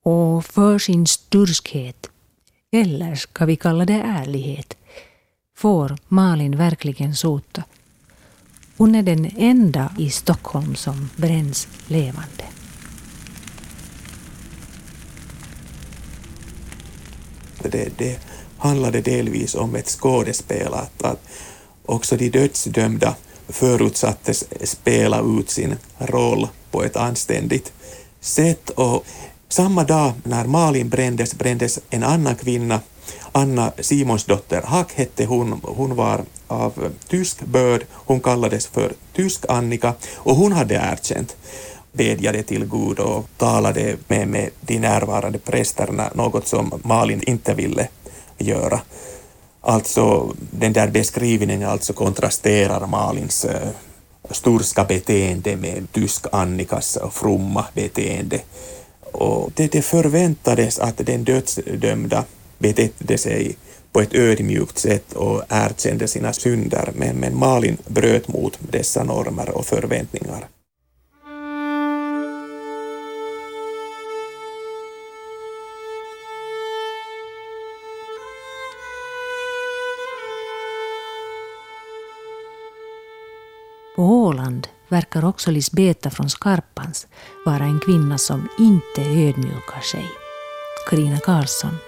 Och 0.09 0.45
för 0.45 0.79
sin 0.79 1.07
sturskhet, 1.07 2.07
eller 2.73 3.15
ska 3.15 3.47
vi 3.47 3.57
kalla 3.57 3.85
det 3.85 4.03
ärlighet, 4.05 4.77
får 5.57 5.99
Malin 6.09 6.57
verkligen 6.57 7.17
sota. 7.17 7.65
Hon 8.77 8.95
är 8.95 9.03
den 9.03 9.31
enda 9.37 9.95
i 9.99 10.11
Stockholm 10.11 10.75
som 10.75 11.11
bränns 11.17 11.69
levande. 11.87 12.45
Det, 17.63 17.99
det 17.99 18.21
handlade 18.59 19.01
delvis 19.01 19.55
om 19.55 19.75
ett 19.75 19.89
skådespel, 19.89 20.75
att, 20.75 21.03
att 21.03 21.29
också 21.87 22.17
de 22.17 22.29
dödsdömda 22.29 23.17
förutsattes 23.49 24.45
spela 24.71 25.21
ut 25.39 25.51
sin 25.51 25.77
roll 25.99 26.49
på 26.71 26.85
ett 26.85 26.97
anständigt 26.97 27.73
sätt. 28.21 28.71
Och 28.71 29.05
samma 29.49 29.85
dag 29.85 30.13
när 30.23 30.45
Malin 30.45 30.89
brändes, 30.89 31.35
brändes 31.35 31.79
en 31.91 32.03
annan 32.03 32.37
kvinna, 32.37 32.81
Anna 33.33 33.73
Simonsdotter 33.81 34.63
Hack 34.63 34.93
hette 34.95 35.25
hon, 35.25 35.61
hon 35.65 35.97
var 35.97 36.21
av 36.47 36.93
tysk 37.09 37.41
börd, 37.41 37.85
hon 37.93 38.21
kallades 38.21 38.67
för 38.67 38.93
Tysk 39.13 39.45
Annika 39.49 39.95
och 40.15 40.37
hon 40.37 40.53
hade 40.53 40.75
erkänt 40.75 41.37
bedjade 41.93 42.43
till 42.43 42.65
Gud 42.65 42.99
och 42.99 43.27
talade 43.37 43.97
med, 44.09 44.29
med 44.29 44.51
de 44.61 44.79
närvarande 44.79 45.39
prästerna, 45.39 46.11
något 46.15 46.47
som 46.47 46.81
Malin 46.85 47.23
inte 47.27 47.55
ville 47.55 47.89
göra. 48.39 48.81
Alltså 49.61 50.35
den 50.51 50.73
där 50.73 50.89
beskrivningen 50.89 51.69
alltså 51.69 51.93
kontrasterar 51.93 52.87
Malins 52.87 53.45
eh, 53.45 53.63
äh, 53.63 53.69
sturska 54.31 54.85
beteende 54.85 55.57
med 55.57 55.93
tysk 55.93 56.27
Annikas 56.33 56.99
fromma 57.13 57.65
beteende. 57.75 58.41
Och 59.13 59.53
det, 59.55 59.73
det 59.73 59.83
förväntades 59.83 60.79
att 60.79 60.97
den 60.97 61.25
dödsdömda 61.25 62.25
betedde 62.59 63.19
sig 63.19 63.57
på 63.93 64.01
ett 64.01 64.15
ödmjukt 64.15 64.79
sätt 64.79 65.13
och 65.13 65.43
erkände 65.49 66.09
sina 66.09 66.33
synder, 66.33 66.91
men, 66.95 67.17
men 67.17 67.39
Malin 67.39 67.77
bröt 67.87 68.29
mot 68.29 68.59
dessa 68.71 69.05
normer 69.05 69.51
och 69.51 69.67
förväntningar. 69.67 70.49
På 83.97 84.03
Åland 84.03 84.69
verkar 84.89 85.25
också 85.25 85.51
Lisbeta 85.51 86.11
från 86.11 86.31
Skarpans 86.31 87.07
vara 87.45 87.65
en 87.65 87.81
kvinna 87.81 88.19
som 88.19 88.49
inte 88.59 89.01
ödmjukar 89.01 89.81
sig. 89.81 90.05
Karina 90.91 91.19
Karlsson. 91.19 91.79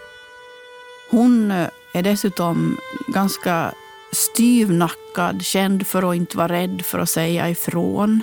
Hon 1.11 1.51
eh, 1.51 1.69
är 1.95 2.03
dessutom 2.03 2.77
ganska 3.09 3.73
styvnackad, 4.13 5.43
känd 5.43 5.87
för 5.87 6.11
att 6.11 6.17
inte 6.17 6.37
vara 6.37 6.49
rädd 6.49 6.83
för 6.85 6.99
att 6.99 7.11
säga 7.11 7.51
ifrån. 7.51 8.23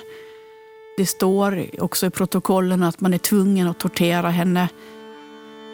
Det 0.97 1.05
står 1.05 1.65
också 1.79 2.05
i 2.05 2.09
protokollen 2.09 2.83
att 2.83 3.01
man 3.01 3.13
är 3.13 3.17
tvungen 3.17 3.67
att 3.67 3.79
tortera 3.79 4.29
henne 4.29 4.69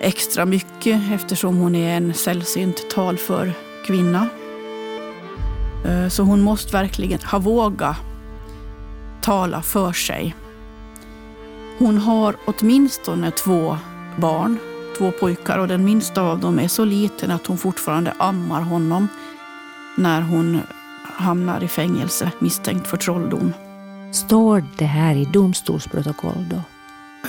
extra 0.01 0.45
mycket 0.45 1.01
eftersom 1.11 1.57
hon 1.57 1.75
är 1.75 1.97
en 1.97 2.13
sällsynt 2.13 2.89
talför 2.89 3.53
kvinna. 3.87 4.29
Eh, 5.85 6.07
så 6.07 6.23
hon 6.23 6.41
måste 6.41 6.71
verkligen 6.71 7.19
ha 7.19 7.39
vågat 7.39 8.12
tala 9.23 9.61
för 9.61 9.93
sig. 9.93 10.35
Hon 11.79 11.97
har 11.97 12.35
åtminstone 12.45 13.31
två 13.31 13.77
barn, 14.17 14.57
två 14.97 15.11
pojkar 15.11 15.57
och 15.57 15.67
den 15.67 15.85
minsta 15.85 16.21
av 16.21 16.39
dem 16.39 16.59
är 16.59 16.67
så 16.67 16.85
liten 16.85 17.31
att 17.31 17.47
hon 17.47 17.57
fortfarande 17.57 18.13
ammar 18.17 18.61
honom 18.61 19.07
när 19.97 20.21
hon 20.21 20.59
hamnar 21.03 21.63
i 21.63 21.67
fängelse 21.67 22.31
misstänkt 22.39 22.87
för 22.87 22.97
trolldom. 22.97 23.53
Står 24.11 24.65
det 24.77 24.85
här 24.85 25.15
i 25.15 25.25
domstolsprotokoll 25.25 26.45
då? 26.49 26.61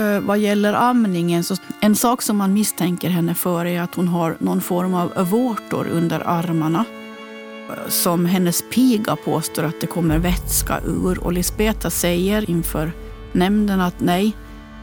Eh, 0.04 0.20
vad 0.20 0.38
gäller 0.38 0.74
amningen, 0.74 1.44
så 1.44 1.56
en 1.80 1.96
sak 1.96 2.22
som 2.22 2.36
man 2.36 2.52
misstänker 2.52 3.08
henne 3.08 3.34
för 3.34 3.66
är 3.66 3.80
att 3.80 3.94
hon 3.94 4.08
har 4.08 4.36
någon 4.38 4.60
form 4.60 4.94
av 4.94 5.28
vårtor 5.30 5.86
under 5.90 6.28
armarna 6.28 6.84
som 7.88 8.26
hennes 8.26 8.64
piga 8.70 9.16
påstår 9.16 9.62
att 9.62 9.80
det 9.80 9.86
kommer 9.86 10.18
vätska 10.18 10.80
ur 10.86 11.24
och 11.24 11.32
Lisbeta 11.32 11.90
säger 11.90 12.50
inför 12.50 12.92
nämnden 13.32 13.80
att 13.80 14.00
nej, 14.00 14.36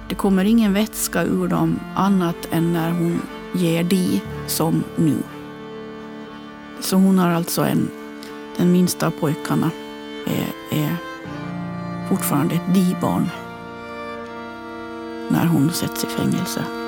det 0.09 0.15
kommer 0.15 0.45
ingen 0.45 0.73
vätska 0.73 1.23
ur 1.23 1.47
dem 1.47 1.79
annat 1.95 2.47
än 2.51 2.73
när 2.73 2.91
hon 2.91 3.21
ger 3.53 3.83
di 3.83 4.21
som 4.47 4.83
nu. 4.95 5.17
Så 6.79 6.95
hon 6.95 7.19
har 7.19 7.29
alltså 7.29 7.61
en, 7.61 7.89
den 8.57 8.71
minsta 8.71 9.07
av 9.07 9.11
pojkarna 9.11 9.71
är, 10.25 10.77
är 10.79 10.95
fortfarande 12.09 12.55
ett 12.55 12.73
di-barn 12.73 13.29
när 15.29 15.45
hon 15.45 15.71
sätts 15.71 16.03
i 16.03 16.07
fängelse. 16.07 16.80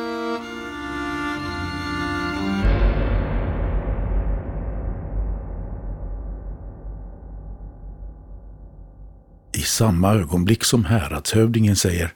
Samma 9.73 10.13
ögonblick 10.13 10.63
som 10.63 10.85
häradshövdingen 10.85 11.75
säger 11.75 12.13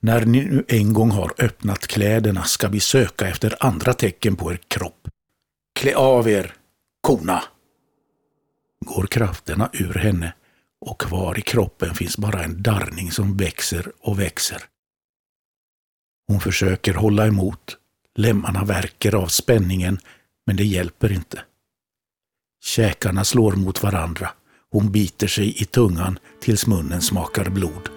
När 0.00 0.26
ni 0.26 0.44
nu 0.44 0.64
en 0.68 0.92
gång 0.92 1.10
har 1.10 1.32
öppnat 1.38 1.86
kläderna 1.86 2.44
ska 2.44 2.68
vi 2.68 2.80
söka 2.80 3.28
efter 3.28 3.56
andra 3.60 3.94
tecken 3.94 4.36
på 4.36 4.52
er 4.52 4.60
kropp. 4.68 5.08
Klä 5.80 5.94
av 5.94 6.28
er, 6.28 6.54
kona! 7.00 7.42
Går 8.80 9.06
krafterna 9.06 9.70
ur 9.72 9.94
henne 9.94 10.32
och 10.80 11.00
kvar 11.00 11.38
i 11.38 11.42
kroppen 11.42 11.94
finns 11.94 12.18
bara 12.18 12.44
en 12.44 12.62
darrning 12.62 13.12
som 13.12 13.36
växer 13.36 13.92
och 14.00 14.20
växer. 14.20 14.62
Hon 16.28 16.40
försöker 16.40 16.94
hålla 16.94 17.26
emot. 17.26 17.76
Lemmarna 18.14 18.64
värker 18.64 19.14
av 19.14 19.26
spänningen, 19.26 19.98
men 20.46 20.56
det 20.56 20.64
hjälper 20.64 21.12
inte. 21.12 21.42
Käkarna 22.64 23.24
slår 23.24 23.52
mot 23.52 23.82
varandra 23.82 24.30
hon 24.72 24.92
biter 24.92 25.26
sig 25.26 25.62
i 25.62 25.64
tungan 25.64 26.18
tills 26.40 26.66
munnen 26.66 27.00
smakar 27.00 27.50
blod. 27.50 27.88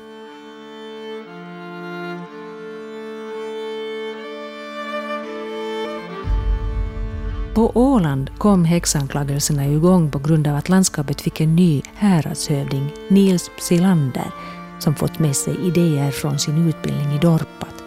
På 7.56 7.72
Åland 7.76 8.30
kom 8.38 8.66
häxanklagelserna 8.66 9.68
igång 9.68 10.12
på 10.12 10.20
grund 10.20 10.48
av 10.48 10.56
att 10.56 10.70
landskapet 10.70 11.22
fick 11.22 11.42
en 11.42 11.56
ny 11.56 11.82
häradshövding, 11.94 12.94
Nils 13.10 13.52
Psilander, 13.58 14.32
som 14.80 14.96
fått 14.96 15.20
med 15.20 15.36
sig 15.36 15.68
idéer 15.68 16.12
från 16.12 16.40
sin 16.40 16.68
utbildning 16.68 17.16
i 17.16 17.20
Dorpat. 17.20 17.84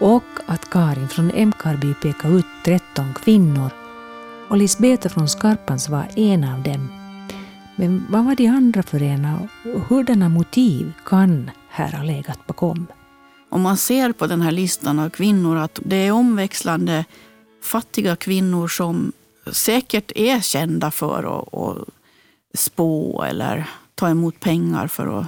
Och 0.00 0.40
att 0.46 0.70
Karin 0.70 1.08
från 1.08 1.30
Emkarby 1.30 1.94
pekade 1.94 2.34
ut 2.34 2.46
13 2.64 3.14
kvinnor 3.14 3.70
och 4.48 4.56
Lisbeta 4.56 5.08
från 5.08 5.28
Skarpans 5.28 5.88
var 5.88 6.08
en 6.16 6.44
av 6.44 6.62
dem 6.62 6.99
men 7.80 8.06
vad 8.10 8.24
var 8.24 8.34
de 8.34 8.46
andra 8.46 8.82
för 8.82 9.02
ena 9.02 9.48
och 9.74 9.80
hurdana 9.80 10.28
motiv 10.28 10.92
kan 11.06 11.50
här 11.68 11.92
ha 11.92 12.02
legat 12.02 12.46
bakom? 12.46 12.86
Om 13.50 13.62
man 13.62 13.76
ser 13.76 14.12
på 14.12 14.26
den 14.26 14.40
här 14.40 14.50
listan 14.50 14.98
av 14.98 15.10
kvinnor 15.10 15.56
att 15.56 15.80
det 15.84 15.96
är 15.96 16.12
omväxlande 16.12 17.04
fattiga 17.62 18.16
kvinnor 18.16 18.68
som 18.68 19.12
säkert 19.52 20.12
är 20.14 20.40
kända 20.40 20.90
för 20.90 21.40
att, 21.40 21.54
att 21.54 21.88
spå 22.54 23.22
eller 23.22 23.70
ta 23.94 24.08
emot 24.08 24.40
pengar 24.40 24.86
för 24.86 25.20
att 25.20 25.26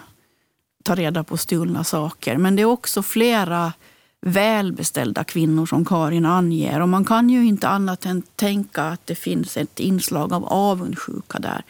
ta 0.83 0.95
reda 0.95 1.25
på 1.25 1.37
stulna 1.37 1.85
saker. 1.85 2.37
Men 2.37 2.57
det 2.57 2.63
är 2.63 2.67
också 2.67 3.03
flera 3.03 3.73
välbeställda 4.21 5.25
kvinnor 5.25 5.67
som 5.67 5.85
Karin 5.85 6.27
anger. 6.27 6.81
Och 6.81 6.89
man 6.89 7.05
kan 7.05 7.31
ju 7.31 7.45
inte 7.45 7.69
annat 7.69 8.07
än 8.07 8.23
tänka 8.23 8.83
att 8.83 9.07
det 9.07 9.15
finns 9.15 9.57
ett 9.57 9.81
inslag 9.81 10.33
av 10.33 10.45
avundsjuka 10.45 11.39
där. 11.39 11.65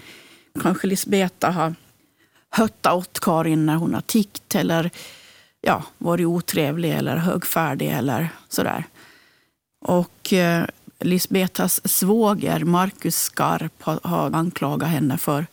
Kanske 0.60 0.86
Lisbeta 0.86 1.50
har 1.50 1.74
höttat 2.50 2.94
åt 2.94 3.20
Karin 3.20 3.66
när 3.66 3.76
hon 3.76 3.94
har 3.94 4.00
tickt 4.00 4.54
eller 4.54 4.90
ja, 5.60 5.82
varit 5.98 6.26
otrevlig 6.26 6.90
eller 6.90 7.16
högfärdig 7.16 7.88
eller 7.88 8.28
sådär. 8.48 8.84
Och 9.80 10.32
eh, 10.32 10.64
Lisbetas 11.00 11.88
svåger 11.88 12.64
Marcus 12.64 13.16
Skarp 13.16 13.82
har, 13.82 14.00
har 14.02 14.30
anklagat 14.32 14.88
henne 14.88 15.18
för 15.18 15.46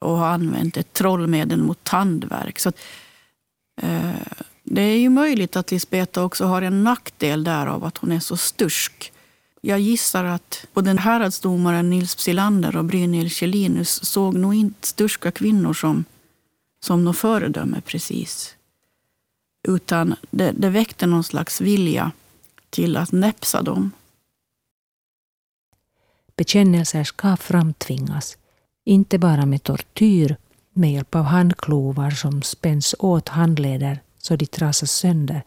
och 0.00 0.16
har 0.16 0.28
använt 0.28 0.76
ett 0.76 0.92
trollmedel 0.92 1.62
mot 1.62 1.84
tandvärk. 1.84 2.58
Så 2.58 2.68
att, 2.68 2.78
eh, 3.82 4.10
det 4.62 4.82
är 4.82 4.98
ju 4.98 5.08
möjligt 5.08 5.56
att 5.56 5.70
Lisbeta 5.70 6.24
också 6.24 6.44
har 6.44 6.62
en 6.62 6.84
nackdel 6.84 7.44
därav 7.44 7.84
att 7.84 7.98
hon 7.98 8.12
är 8.12 8.20
så 8.20 8.36
stursk. 8.36 9.11
Jag 9.64 9.80
gissar 9.80 10.24
att 10.24 10.66
både 10.72 11.00
häradsdomaren 11.00 11.90
Nils 11.90 12.14
Psilander 12.16 12.76
och 12.76 12.84
Brynhild 12.84 13.32
Kjellinus 13.32 14.04
såg 14.04 14.34
nog 14.34 14.54
inte 14.54 14.86
sturska 14.88 15.30
kvinnor 15.30 15.74
som, 15.74 16.04
som 16.84 17.04
något 17.04 17.18
föredöme 17.18 17.80
precis. 17.80 18.56
Utan 19.68 20.14
det, 20.30 20.52
det 20.52 20.68
väckte 20.68 21.06
någon 21.06 21.24
slags 21.24 21.60
vilja 21.60 22.12
till 22.70 22.96
att 22.96 23.12
näpsa 23.12 23.62
dem. 23.62 23.90
Bekännelser 26.36 27.04
ska 27.04 27.36
framtvingas, 27.36 28.36
inte 28.84 29.18
bara 29.18 29.46
med 29.46 29.62
tortyr 29.62 30.36
med 30.72 30.92
hjälp 30.92 31.14
av 31.14 31.24
handklovar 31.24 32.10
som 32.10 32.42
spänns 32.42 32.94
åt 32.98 33.28
handleder 33.28 34.00
så 34.18 34.36
de 34.36 34.46
trasas 34.46 34.92
sönder, 34.92 35.42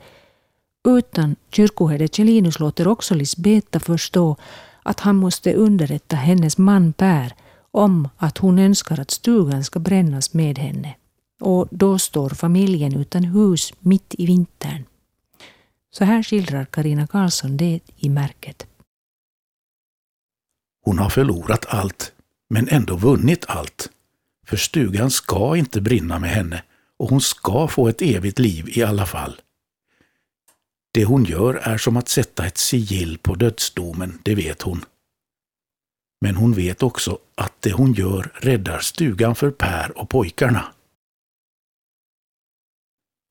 utan 0.86 1.36
kyrkoherde 1.52 2.08
Kjellinus 2.08 2.60
låter 2.60 2.88
också 2.88 3.15
Lisbeta 3.15 3.80
förstå 3.80 4.36
att 4.84 5.00
han 5.00 5.15
måste 5.15 5.54
underrätta 5.54 6.15
hennes 6.15 6.58
man 6.58 6.93
Per 6.93 7.34
om 7.71 8.10
att 8.17 8.38
hon 8.38 8.60
önskar 8.60 9.00
att 9.00 9.12
stugan 9.12 9.63
ska 9.63 9.80
brännas 9.80 10.34
med 10.34 10.58
henne. 10.58 10.95
Och 11.41 11.67
då 11.71 12.00
står 12.00 12.30
familjen 12.30 12.95
utan 12.95 13.24
hus 13.24 13.74
mitt 13.80 14.15
i 14.17 14.26
vintern. 14.26 14.84
Så 15.91 16.06
här 16.06 16.24
skildrar 16.24 16.65
Karina 16.65 17.08
Karlsson 17.08 17.58
det 17.58 17.80
i 17.98 18.10
märket. 18.10 18.67
Hon 20.86 21.00
har 21.00 21.10
förlorat 21.10 21.65
allt, 21.69 22.12
men 22.50 22.69
ändå 22.69 22.95
vunnit 22.95 23.45
allt. 23.48 23.89
För 24.48 24.58
stugan 24.58 25.12
ska 25.12 25.56
inte 25.56 25.82
brinna 25.82 26.19
med 26.19 26.30
henne 26.30 26.63
och 26.98 27.10
hon 27.10 27.21
ska 27.21 27.67
få 27.67 27.88
ett 27.88 28.02
evigt 28.02 28.39
liv 28.39 28.65
i 28.78 28.84
alla 28.84 29.06
fall. 29.06 29.41
Det 30.95 31.05
hon 31.05 31.23
gör 31.23 31.53
är 31.53 31.77
som 31.77 31.97
att 31.97 32.10
sätta 32.10 32.45
ett 32.45 32.58
sigill 32.58 33.17
på 33.17 33.36
dödsdomen, 33.36 34.19
det 34.23 34.36
vet 34.36 34.62
hon. 34.62 34.86
Men 36.21 36.36
hon 36.36 36.53
vet 36.53 36.84
också 36.84 37.19
att 37.36 37.62
det 37.62 37.71
hon 37.71 37.93
gör 37.93 38.31
räddar 38.36 38.79
stugan 38.79 39.36
för 39.36 39.51
Per 39.51 39.97
och 39.97 40.10
pojkarna. 40.10 40.73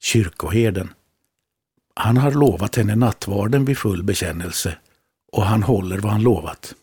Kyrkoherden. 0.03 0.95
Han 1.95 2.17
har 2.17 2.33
lovat 2.33 2.77
henne 2.77 2.97
nattvarden 2.97 3.65
vid 3.65 3.79
full 3.79 4.03
bekännelse 4.03 4.79
och 5.33 5.47
han 5.47 5.63
håller 5.63 5.99
vad 5.99 6.13
han 6.13 6.23
lovat. 6.23 6.75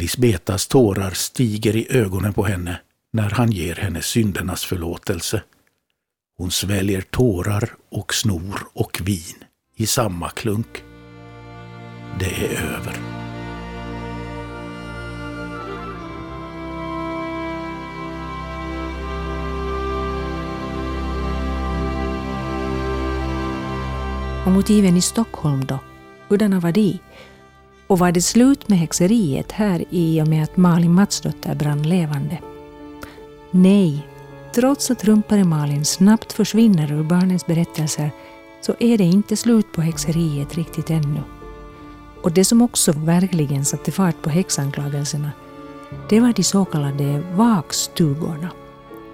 Lisbetas 0.00 0.66
tårar 0.66 1.10
stiger 1.10 1.76
i 1.76 1.86
ögonen 1.90 2.34
på 2.34 2.44
henne 2.44 2.80
när 3.12 3.30
han 3.30 3.52
ger 3.52 3.74
henne 3.74 4.02
syndernas 4.02 4.64
förlåtelse. 4.64 5.42
Hon 6.36 6.50
sväljer 6.50 7.00
tårar 7.00 7.70
och 7.90 8.14
snor 8.14 8.66
och 8.72 9.00
vin 9.04 9.44
i 9.76 9.86
samma 9.86 10.30
klunk. 10.30 10.84
Det 12.18 12.26
är 12.26 12.62
över. 12.62 12.98
Och 24.46 24.52
motiven 24.52 24.96
i 24.96 25.00
Stockholm 25.00 25.64
då? 25.64 25.78
Hurdana 26.28 26.60
var 26.60 26.72
de? 26.72 26.98
Och 27.86 27.98
var 27.98 28.12
det 28.12 28.22
slut 28.22 28.68
med 28.68 28.78
häxeriet 28.78 29.52
här 29.52 29.84
i 29.90 30.22
och 30.22 30.28
med 30.28 30.42
att 30.42 30.56
Malin 30.56 30.94
Matsdotter 30.94 31.54
brann 31.54 31.82
levande? 31.82 32.38
Nej, 33.50 34.06
trots 34.54 34.90
att 34.90 35.04
rumpare 35.04 35.44
Malin 35.44 35.84
snabbt 35.84 36.32
försvinner 36.32 36.92
ur 36.92 37.02
barnens 37.02 37.46
berättelser 37.46 38.10
så 38.60 38.74
är 38.78 38.98
det 38.98 39.04
inte 39.04 39.36
slut 39.36 39.72
på 39.72 39.80
häxeriet 39.80 40.54
riktigt 40.54 40.90
ännu. 40.90 41.20
Och 42.22 42.32
det 42.32 42.44
som 42.44 42.62
också 42.62 42.92
verkligen 42.92 43.64
satte 43.64 43.92
fart 43.92 44.22
på 44.22 44.30
häxanklagelserna, 44.30 45.30
det 46.08 46.20
var 46.20 46.32
de 46.32 46.42
så 46.42 46.64
kallade 46.64 47.22
vakstugorna. 47.34 48.50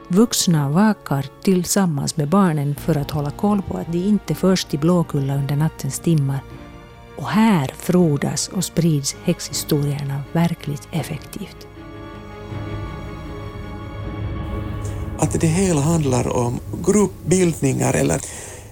Vuxna 0.09 0.69
vakar 0.69 1.27
tillsammans 1.43 2.17
med 2.17 2.29
barnen 2.29 2.75
för 2.75 2.97
att 2.97 3.11
hålla 3.11 3.31
koll 3.31 3.63
på 3.63 3.79
att 3.79 3.93
de 3.93 3.99
inte 3.99 4.35
förs 4.35 4.65
till 4.65 4.79
Blåkulla 4.79 5.35
under 5.35 5.57
nattens 5.57 5.99
timmar. 5.99 6.41
Och 7.17 7.29
här 7.29 7.71
frodas 7.77 8.49
och 8.49 8.65
sprids 8.65 9.17
häxhistorierna 9.25 10.21
verkligt 10.33 10.89
effektivt 10.91 11.67
att 15.21 15.41
det 15.41 15.47
hela 15.47 15.81
handlar 15.81 16.29
om 16.37 16.61
gruppbildningar 16.85 17.95
eller 17.95 18.21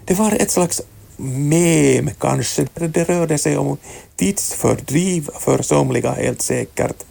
det 0.05 0.15
var 0.15 0.33
ett 0.33 0.51
slags 0.51 0.83
mem 1.17 2.11
kanske. 2.19 2.67
Det 2.75 3.05
rörde 3.05 3.39
sig 3.39 3.57
om 3.57 3.77
tidsfördriv 4.17 5.29
för 5.39 5.63
somliga 5.63 6.13
helt 6.13 6.43
säkert. 6.43 7.05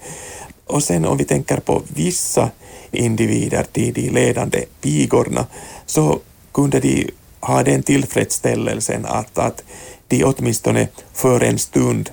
Och 0.66 0.84
sen 0.84 1.06
om 1.06 1.18
vi 1.18 1.26
tänker 1.26 1.58
på 1.58 1.82
vissa 1.88 2.50
individer, 2.92 3.66
de, 3.72 3.92
de 3.92 4.10
ledande 4.10 4.66
pigorna, 4.82 5.48
så 5.86 6.20
kunde 6.52 6.80
de 6.80 7.12
ha 7.40 7.64
den 7.64 7.84
tillfredsställelsen 7.84 9.06
att, 9.06 9.38
att 9.38 9.64
de 10.08 10.24
åtminstone 10.24 10.88
för 11.14 11.44
en 11.44 11.60
stund 11.60 12.10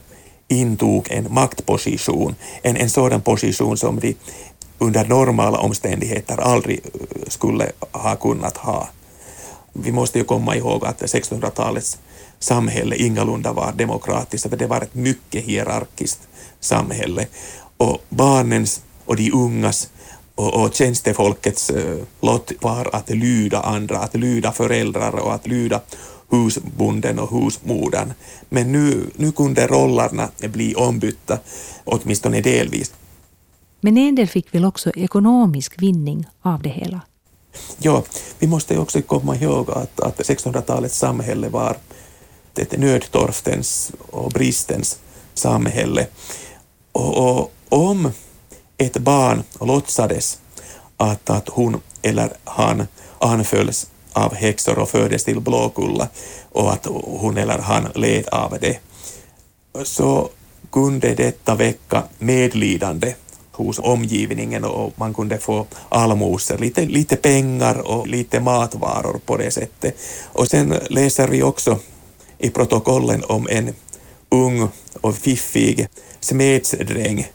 intog 0.48 1.06
en 1.10 1.26
maktposition, 1.30 2.34
en, 2.62 2.76
en 2.76 2.90
sådan 2.90 3.20
position 3.20 3.76
som 3.76 4.00
de 4.00 4.14
under 4.84 5.04
normala 5.04 5.58
omständigheter 5.58 6.36
aldrig 6.40 6.80
eh, 6.84 7.28
skulle 7.28 7.72
ha 7.92 8.16
kunnat 8.16 8.56
ha. 8.56 8.88
Vi 9.72 9.92
måste 9.92 10.18
ju 10.18 10.24
komma 10.24 10.56
ihåg 10.56 10.84
att 10.84 11.02
1600-talets 11.02 11.98
samhälle 12.38 12.96
ingalunda 12.96 13.52
var 13.52 13.72
demokratiskt, 13.72 14.50
för 14.50 14.56
det 14.56 14.66
var 14.66 14.80
ett 14.80 14.94
mycket 14.94 15.44
hierarkiskt 15.44 16.20
samhälle. 16.60 17.26
Och 17.76 18.04
barnens 18.08 18.80
och 19.04 19.16
de 19.16 19.32
ungas 19.32 19.90
och, 20.34 20.62
och 20.62 20.74
tjänstefolkets 20.74 21.70
eh, 21.70 21.90
uh, 21.90 22.02
lott 22.20 22.52
var 22.60 22.90
att 22.92 23.10
lyda 23.10 23.60
andra, 23.60 23.98
att 23.98 24.14
lyda 24.14 24.52
föräldrar 24.52 25.14
och 25.14 25.34
att 25.34 25.46
lyda 25.46 25.80
husbonden 26.30 27.18
och 27.18 27.30
husmodern. 27.30 28.12
Men 28.48 28.72
nu, 28.72 29.06
nu 29.16 29.32
kunde 29.32 29.66
rollerna 29.66 30.28
bli 30.38 30.74
ombytta, 30.74 31.38
åtminstone 31.84 32.40
delvis. 32.40 32.92
Men 33.84 33.98
en 33.98 34.14
del 34.14 34.28
fick 34.28 34.54
väl 34.54 34.64
också 34.64 34.90
ekonomisk 34.90 35.82
vinning 35.82 36.26
av 36.42 36.62
det 36.62 36.68
hela? 36.68 37.00
Ja, 37.78 38.02
vi 38.38 38.46
måste 38.46 38.78
också 38.78 39.02
komma 39.02 39.36
ihåg 39.36 39.70
att, 39.70 40.00
att 40.00 40.20
1600-talets 40.20 40.98
samhälle 40.98 41.48
var 41.48 41.76
ett 42.56 42.78
nödtorftens 42.78 43.92
och 44.10 44.30
bristens 44.30 44.98
samhälle. 45.34 46.06
Och, 46.92 47.38
och 47.38 47.52
om 47.68 48.10
ett 48.76 48.98
barn 48.98 49.42
låtsades 49.60 50.38
att, 50.96 51.30
att 51.30 51.48
hon 51.48 51.80
eller 52.02 52.32
han 52.44 52.86
anfölls 53.18 53.90
av 54.12 54.34
häxor 54.34 54.78
och 54.78 54.88
fördes 54.88 55.24
till 55.24 55.40
Blåkulla 55.40 56.08
och 56.52 56.72
att 56.72 56.86
hon 57.04 57.36
eller 57.36 57.58
han 57.58 57.88
led 57.94 58.28
av 58.28 58.56
det, 58.60 58.78
så 59.82 60.28
kunde 60.72 61.14
detta 61.14 61.54
väcka 61.54 62.02
medlidande 62.18 63.14
hos 63.56 63.78
omgivningen 63.78 64.64
och 64.64 64.92
man 64.96 65.14
kunde 65.14 65.38
få 65.38 65.66
allmosor, 65.88 66.58
lite, 66.58 66.86
lite 66.86 67.16
pengar 67.16 67.78
och 67.78 68.06
lite 68.06 68.40
matvaror 68.40 69.20
på 69.26 69.36
det 69.36 69.50
sättet. 69.50 69.96
Och 70.32 70.48
sen 70.48 70.74
läser 70.90 71.28
vi 71.28 71.42
också 71.42 71.78
i 72.38 72.50
protokollen 72.50 73.24
om 73.28 73.48
en 73.50 73.74
ung 74.28 74.68
och 75.00 75.14
fiffig 75.16 75.88
smedsdräng 76.20 77.26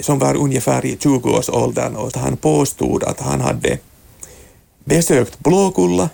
som 0.00 0.18
var 0.18 0.34
ungefär 0.36 0.84
i 0.84 0.96
20-årsåldern 0.96 1.96
och 1.96 2.16
han 2.16 2.36
påstod 2.36 3.04
att 3.04 3.20
han 3.20 3.40
hade 3.40 3.78
besökt 4.84 5.38
Blåkulla 5.38 6.08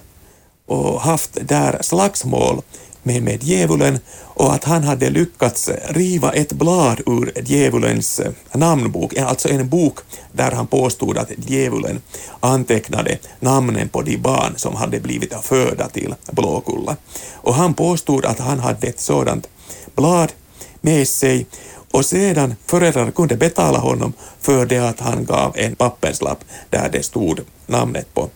och 0.67 1.01
haft 1.01 1.39
där 1.49 1.79
slagsmål 1.83 2.63
med, 3.03 3.23
med 3.23 3.43
djävulen 3.43 3.99
och 4.19 4.55
att 4.55 4.65
han 4.65 4.85
hade 4.85 5.11
lyckats 5.11 5.71
riva 5.89 6.33
ett 6.33 6.53
blad 6.53 7.01
ur 7.07 7.33
djävulens 7.45 8.21
eh, 8.21 8.33
namnbok, 8.53 9.13
eh, 9.13 9.29
alltså 9.29 9.49
en 9.49 9.69
bok 9.69 9.99
där 10.33 10.51
han 10.51 10.67
påstod 10.67 11.19
att 11.19 11.31
djävulen 11.37 12.03
antecknade 12.41 13.19
namnen 13.41 13.89
på 13.89 14.03
de 14.03 14.17
barn 14.17 14.53
som 14.57 14.75
hade 14.75 15.01
blivit 15.01 15.35
födda 15.43 15.89
till 15.89 16.15
Blåkulla. 16.31 16.97
Och 17.33 17.55
han 17.55 17.75
påstod 17.75 18.25
att 18.25 18.39
han 18.39 18.59
hade 18.59 18.87
ett 18.87 19.01
sådant 19.01 19.49
blad 19.95 20.33
med 20.81 21.09
sig 21.09 21.47
och 21.91 22.05
sedan 22.05 22.55
föräldrar 22.67 23.11
kunde 23.11 23.37
betala 23.37 23.79
honom 23.79 24.13
för 24.41 24.67
det 24.67 24.79
att 24.79 25.01
han 25.01 25.25
gav 25.25 25.53
en 25.57 25.75
papperslapp 25.75 26.45
där 26.71 26.89
det 26.93 27.03
stod 27.03 27.41
namnet 27.67 28.15
på 28.15 28.31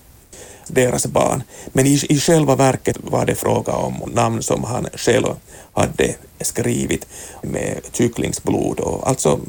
deras 0.69 1.07
barn. 1.07 1.43
Men 1.73 1.87
i, 1.87 2.01
i 2.09 2.21
själva 2.21 2.57
verket 2.57 2.97
var 3.01 3.27
det 3.27 3.35
fråga 3.35 3.73
om 3.73 4.11
namn 4.15 4.43
som 4.43 4.65
han 4.65 4.87
själv 4.95 5.27
hade 5.73 6.15
skrivit 6.41 7.07
med 7.43 7.81
kycklingsblod. 7.93 8.81
Och 8.81 9.09
alltså, 9.09 9.41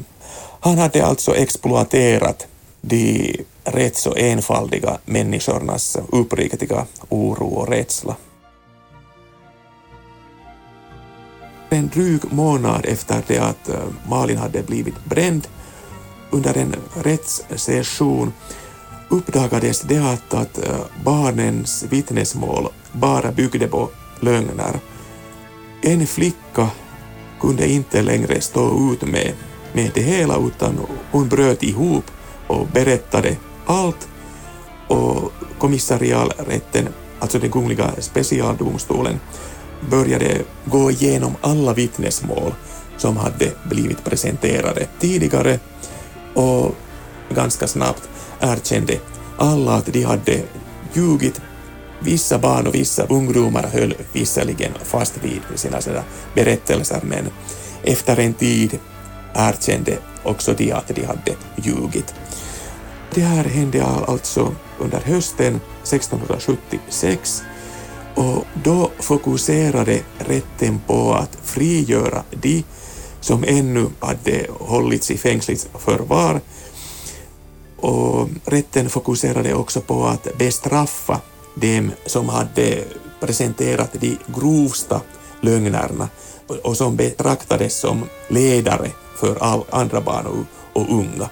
han 0.60 0.78
hade 0.78 1.04
alltså 1.04 1.36
exploaterat 1.36 2.46
de 2.80 3.36
rätt 3.64 3.96
så 3.96 4.14
enfaldiga 4.14 4.98
människornas 5.04 5.96
uppriktiga 6.08 6.86
oro 7.08 7.46
och 7.46 7.68
rädsla. 7.68 8.16
En 11.70 11.88
dryg 11.88 12.32
månad 12.32 12.86
efter 12.86 13.22
det 13.26 13.38
att 13.38 13.68
eh, 13.68 13.74
Malin 14.08 14.36
hade 14.36 14.62
blivit 14.62 15.04
bränd 15.04 15.48
under 16.30 16.58
en 16.58 16.76
rättssession 17.02 18.32
uppdagades 19.08 19.80
det 19.80 19.98
att, 19.98 20.34
att 20.34 20.58
eh, 20.58 20.80
barnens 21.04 21.84
vittnesmål 21.90 22.68
bara 22.92 23.32
byggde 23.32 23.66
på 23.68 23.88
lögner. 24.20 24.80
En 25.82 26.06
flicka 26.06 26.70
kunde 27.40 27.68
inte 27.68 28.02
längre 28.02 28.40
stå 28.40 28.92
ut 28.92 29.02
med, 29.02 29.32
med 29.72 29.90
det 29.94 30.02
hela 30.02 30.38
utan 30.38 30.80
hon 31.10 31.28
bröt 31.28 31.62
ihop 31.62 32.04
och 32.46 32.66
berättade 32.66 33.36
allt 33.66 34.08
och 34.88 35.32
kommissarialrätten, 35.58 36.88
alltså 37.18 37.38
den 37.38 37.50
kungliga 37.50 37.90
specialdomstolen, 37.98 39.20
började 39.90 40.38
gå 40.64 40.90
igenom 40.90 41.34
alla 41.40 41.74
vittnesmål 41.74 42.54
som 42.96 43.16
hade 43.16 43.52
blivit 43.64 44.04
presenterade 44.04 44.86
tidigare 45.00 45.58
och 46.34 46.74
ganska 47.34 47.66
snabbt 47.66 48.08
erkände 48.40 48.98
alla 49.36 49.74
att 49.74 49.86
de 49.86 50.02
hade 50.02 50.42
ljugit. 50.92 51.40
Vissa 52.00 52.38
barn 52.38 52.66
och 52.66 52.74
vissa 52.74 53.06
ungdomar 53.06 53.62
höll 53.72 53.94
visserligen 54.12 54.72
fast 54.84 55.14
vid 55.22 55.40
sina, 55.54 55.80
sina 55.80 56.02
berättelser 56.34 57.00
men 57.02 57.28
efter 57.82 58.20
en 58.20 58.34
tid 58.34 58.78
erkände 59.34 59.98
också 60.22 60.52
de 60.52 60.72
att 60.72 60.88
de 60.88 61.04
hade 61.04 61.34
ljugit. 61.56 62.14
Det 63.14 63.20
här 63.20 63.44
hände 63.44 63.84
alltså 63.84 64.54
under 64.78 65.00
hösten 65.00 65.60
1676 65.82 67.42
och 68.14 68.44
då 68.64 68.90
fokuserade 68.98 70.00
rätten 70.18 70.80
på 70.86 71.14
att 71.14 71.38
frigöra 71.42 72.22
de 72.30 72.64
som 73.20 73.44
ännu 73.44 73.86
hade 74.00 74.46
hållits 74.60 75.10
i 75.10 75.16
fängsligt 75.16 75.68
förvar 75.78 76.40
och 77.80 78.28
rätten 78.44 78.90
fokuserade 78.90 79.54
också 79.54 79.80
på 79.80 80.04
att 80.04 80.38
bestraffa 80.38 81.20
dem 81.54 81.92
som 82.06 82.28
hade 82.28 82.84
presenterat 83.20 83.90
de 83.92 84.18
grovsta 84.26 85.00
lögnerna 85.40 86.08
och 86.62 86.76
som 86.76 86.96
betraktades 86.96 87.80
som 87.80 88.04
ledare 88.28 88.90
för 89.16 89.36
all 89.42 89.64
andra 89.70 90.00
barn 90.00 90.26
och, 90.26 90.82
och 90.82 90.92
unga. 90.92 91.28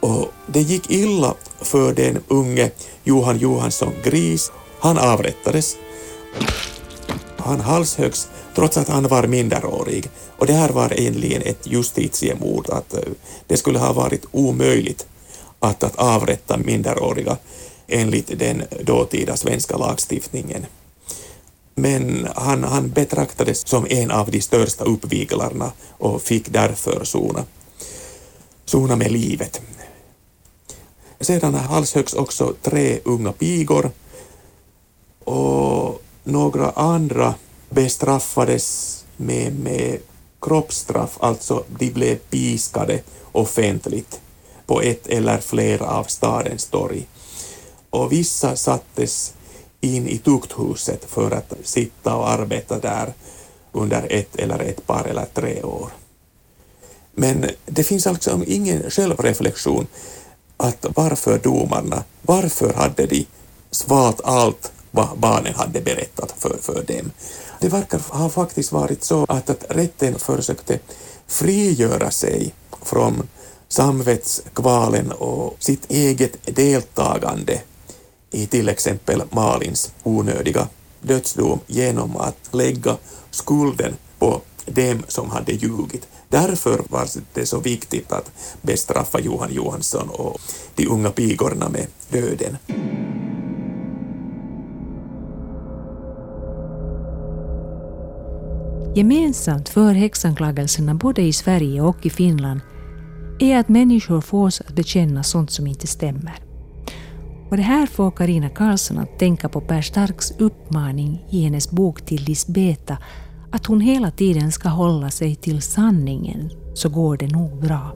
Och 0.00 0.32
det 0.46 0.60
gick 0.60 0.90
illa 0.90 1.34
för 1.60 1.94
den 1.94 2.18
unge 2.28 2.70
Johan 3.04 3.38
Johansson 3.38 3.92
Gris. 4.04 4.52
Han 4.80 4.98
avrättades. 4.98 5.76
Han 7.36 7.60
halshöggs 7.60 8.28
trots 8.54 8.76
att 8.76 8.88
han 8.88 9.08
var 9.08 9.26
minderårig. 9.26 10.10
Och 10.36 10.46
det 10.46 10.52
här 10.52 10.68
var 10.68 11.00
egentligen 11.00 11.42
ett 11.42 11.66
justitiemord, 11.66 12.70
att 12.70 12.94
eh, 12.94 13.00
det 13.46 13.56
skulle 13.56 13.78
ha 13.78 13.92
varit 13.92 14.26
omöjligt 14.32 15.06
att, 15.60 15.82
att 15.82 15.96
avrätta 15.96 16.56
minderåriga 16.56 17.36
enligt 17.88 18.38
den 18.38 18.62
dåtida 18.82 19.36
svenska 19.36 19.76
lagstiftningen. 19.76 20.66
Men 21.74 22.28
han, 22.34 22.64
han 22.64 22.90
betraktades 22.90 23.68
som 23.68 23.86
en 23.90 24.10
av 24.10 24.30
de 24.30 24.40
största 24.40 24.84
uppviglarna 24.84 25.72
och 25.90 26.22
fick 26.22 26.48
därför 26.48 27.04
sona, 27.04 27.44
sona 28.64 28.96
med 28.96 29.12
livet. 29.12 29.60
Sedan 31.20 31.54
halshöggs 31.54 32.14
också 32.14 32.54
tre 32.62 33.00
unga 33.04 33.32
pigor 33.32 33.90
och 35.24 36.02
några 36.24 36.70
andra 36.70 37.34
bestraffades 37.70 39.04
med, 39.16 39.58
med 39.58 39.98
kroppsstraff, 40.40 41.16
alltså 41.20 41.64
de 41.78 41.90
blev 41.90 42.16
piskade 42.16 43.02
offentligt 43.32 44.20
på 44.70 44.80
ett 44.80 45.06
eller 45.06 45.38
flera 45.38 45.86
av 45.86 46.04
stadens 46.04 46.66
torg. 46.66 47.06
Och 47.90 48.12
vissa 48.12 48.56
sattes 48.56 49.32
in 49.80 50.08
i 50.08 50.18
tukthuset 50.18 51.04
för 51.04 51.30
att 51.30 51.52
sitta 51.62 52.16
och 52.16 52.30
arbeta 52.30 52.78
där 52.78 53.12
under 53.72 54.06
ett 54.10 54.36
eller 54.36 54.58
ett 54.58 54.86
par 54.86 55.04
eller 55.04 55.26
tre 55.34 55.62
år. 55.62 55.90
Men 57.14 57.46
det 57.66 57.84
finns 57.84 58.06
alltså 58.06 58.40
ingen 58.46 58.90
självreflektion 58.90 59.86
att 60.56 60.86
varför 60.94 61.38
domarna, 61.38 62.04
varför 62.22 62.72
hade 62.74 63.06
de 63.06 63.26
svalt 63.70 64.20
allt 64.24 64.72
vad 64.90 65.18
barnen 65.18 65.54
hade 65.54 65.80
berättat 65.80 66.34
för, 66.38 66.56
för 66.60 66.82
dem. 66.82 67.10
Det 67.60 67.68
verkar 67.68 68.00
ha 68.08 68.28
faktiskt 68.28 68.72
varit 68.72 69.04
så 69.04 69.26
att, 69.28 69.50
att 69.50 69.64
rätten 69.68 70.18
försökte 70.18 70.78
frigöra 71.26 72.10
sig 72.10 72.54
från 72.82 73.28
samvetskvalen 73.70 75.12
och 75.12 75.56
sitt 75.58 75.90
eget 75.90 76.56
deltagande 76.56 77.60
i 78.30 78.46
till 78.46 78.68
exempel 78.68 79.22
Malins 79.30 79.92
onödiga 80.02 80.68
dödsdom 81.00 81.60
genom 81.66 82.16
att 82.16 82.48
lägga 82.50 82.96
skulden 83.30 83.94
på 84.18 84.40
dem 84.66 85.02
som 85.08 85.30
hade 85.30 85.52
ljugit. 85.52 86.08
Därför 86.28 86.82
var 86.88 87.08
det 87.34 87.46
så 87.46 87.60
viktigt 87.60 88.12
att 88.12 88.30
bestraffa 88.62 89.20
Johan 89.20 89.52
Johansson 89.52 90.08
och 90.08 90.40
de 90.74 90.88
unga 90.88 91.10
pigorna 91.10 91.68
med 91.68 91.86
döden. 92.08 92.56
Gemensamt 98.94 99.68
för 99.68 99.92
häxanklagelserna 99.92 100.94
både 100.94 101.22
i 101.22 101.32
Sverige 101.32 101.80
och 101.80 102.06
i 102.06 102.10
Finland 102.10 102.60
är 103.42 103.58
att 103.58 103.68
människor 103.68 104.20
fås 104.20 104.60
att 104.60 104.74
bekänna 104.74 105.22
sånt 105.22 105.50
som 105.50 105.66
inte 105.66 105.86
stämmer. 105.86 106.34
Och 107.50 107.56
det 107.56 107.62
här 107.62 107.86
får 107.86 108.10
Karina 108.10 108.48
Karlsson 108.48 108.98
att 108.98 109.18
tänka 109.18 109.48
på 109.48 109.60
Per 109.60 109.82
Starks 109.82 110.32
uppmaning 110.38 111.24
i 111.30 111.42
hennes 111.42 111.70
bok 111.70 112.02
till 112.02 112.24
Lisbeta 112.24 112.98
att 113.50 113.66
hon 113.66 113.80
hela 113.80 114.10
tiden 114.10 114.52
ska 114.52 114.68
hålla 114.68 115.10
sig 115.10 115.34
till 115.34 115.62
sanningen 115.62 116.50
så 116.74 116.88
går 116.88 117.16
det 117.16 117.26
nog 117.26 117.60
bra. 117.60 117.92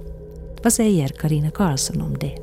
Vad 0.63 0.73
säger 0.73 1.09
Karina 1.09 1.51
Karlsson 1.51 2.01
om 2.01 2.19
det? 2.19 2.39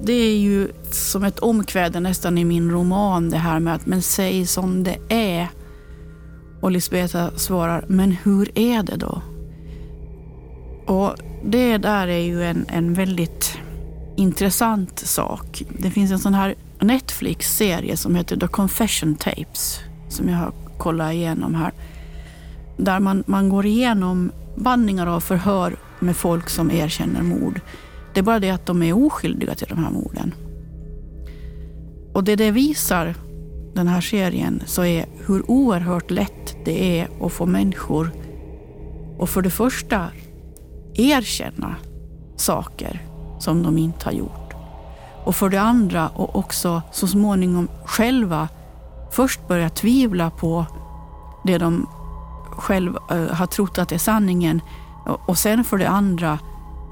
Det 0.00 0.12
är 0.12 0.36
ju 0.36 0.68
som 0.90 1.24
ett 1.24 1.38
omkväde 1.38 2.00
nästan 2.00 2.38
i 2.38 2.44
min 2.44 2.70
roman 2.70 3.30
det 3.30 3.36
här 3.36 3.60
med 3.60 3.74
att 3.74 3.86
men 3.86 4.02
säg 4.02 4.46
som 4.46 4.84
det 4.84 4.98
är. 5.08 5.48
Och 6.60 6.70
Lisbeta 6.70 7.30
svarar, 7.36 7.84
men 7.88 8.12
hur 8.12 8.58
är 8.58 8.82
det 8.82 8.96
då? 8.96 9.22
Och 10.86 11.14
det 11.44 11.78
där 11.78 12.08
är 12.08 12.18
ju 12.18 12.44
en, 12.44 12.66
en 12.68 12.94
väldigt 12.94 13.58
intressant 14.16 14.98
sak. 14.98 15.62
Det 15.78 15.90
finns 15.90 16.12
en 16.12 16.18
sån 16.18 16.34
här 16.34 16.54
Netflix-serie 16.80 17.96
som 17.96 18.14
heter 18.14 18.36
The 18.36 18.46
Confession 18.46 19.14
Tapes 19.14 19.80
som 20.08 20.28
jag 20.28 20.36
har 20.36 20.52
kollat 20.78 21.12
igenom 21.12 21.54
här. 21.54 21.72
där 22.76 23.00
man, 23.00 23.24
man 23.26 23.48
går 23.48 23.66
igenom 23.66 24.32
bandningar 24.56 25.06
av 25.06 25.20
förhör 25.20 25.76
med 26.00 26.16
folk 26.16 26.48
som 26.48 26.70
erkänner 26.70 27.22
mord. 27.22 27.60
Det 28.14 28.20
är 28.20 28.24
bara 28.24 28.40
det 28.40 28.50
att 28.50 28.66
de 28.66 28.82
är 28.82 29.06
oskyldiga 29.06 29.54
till 29.54 29.68
de 29.68 29.78
här 29.78 29.90
morden. 29.90 30.34
Och 32.12 32.24
det 32.24 32.36
det 32.36 32.50
visar, 32.50 33.14
den 33.74 33.88
här 33.88 34.00
serien, 34.00 34.62
så 34.66 34.84
är 34.84 35.06
hur 35.26 35.50
oerhört 35.50 36.10
lätt 36.10 36.56
det 36.64 37.00
är 37.00 37.08
att 37.20 37.32
få 37.32 37.46
människor 37.46 38.10
att 39.20 39.30
för 39.30 39.42
det 39.42 39.50
första 39.50 40.08
erkänna 40.94 41.76
saker 42.36 43.02
som 43.38 43.62
de 43.62 43.78
inte 43.78 44.04
har 44.04 44.12
gjort. 44.12 44.54
Och 45.24 45.36
för 45.36 45.48
det 45.48 45.60
andra 45.60 46.08
och 46.08 46.36
också 46.36 46.82
så 46.92 47.06
småningom 47.06 47.68
själva 47.84 48.48
först 49.12 49.48
börja 49.48 49.68
tvivla 49.68 50.30
på 50.30 50.66
det 51.44 51.58
de 51.58 51.86
själv 52.50 52.96
eh, 53.10 53.26
har 53.26 53.46
trott 53.46 53.78
att 53.78 53.92
är 53.92 53.98
sanningen 53.98 54.60
och 55.26 55.38
sen 55.38 55.64
för 55.64 55.78
det 55.78 55.88
andra 55.88 56.38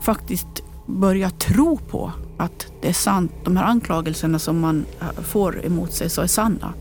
faktiskt 0.03 0.63
börja 0.87 1.31
tro 1.31 1.77
på 1.77 2.13
att 2.39 2.67
det 2.83 2.89
är 2.89 2.93
sant, 2.93 3.33
de 3.45 3.57
här 3.57 3.65
anklagelserna 3.65 4.39
som 4.39 4.61
man 4.61 4.85
eh, 5.01 5.23
får 5.23 5.67
emot 5.67 5.93
sig 5.93 6.11
så 6.11 6.23
är 6.23 6.27
sanna. 6.27 6.73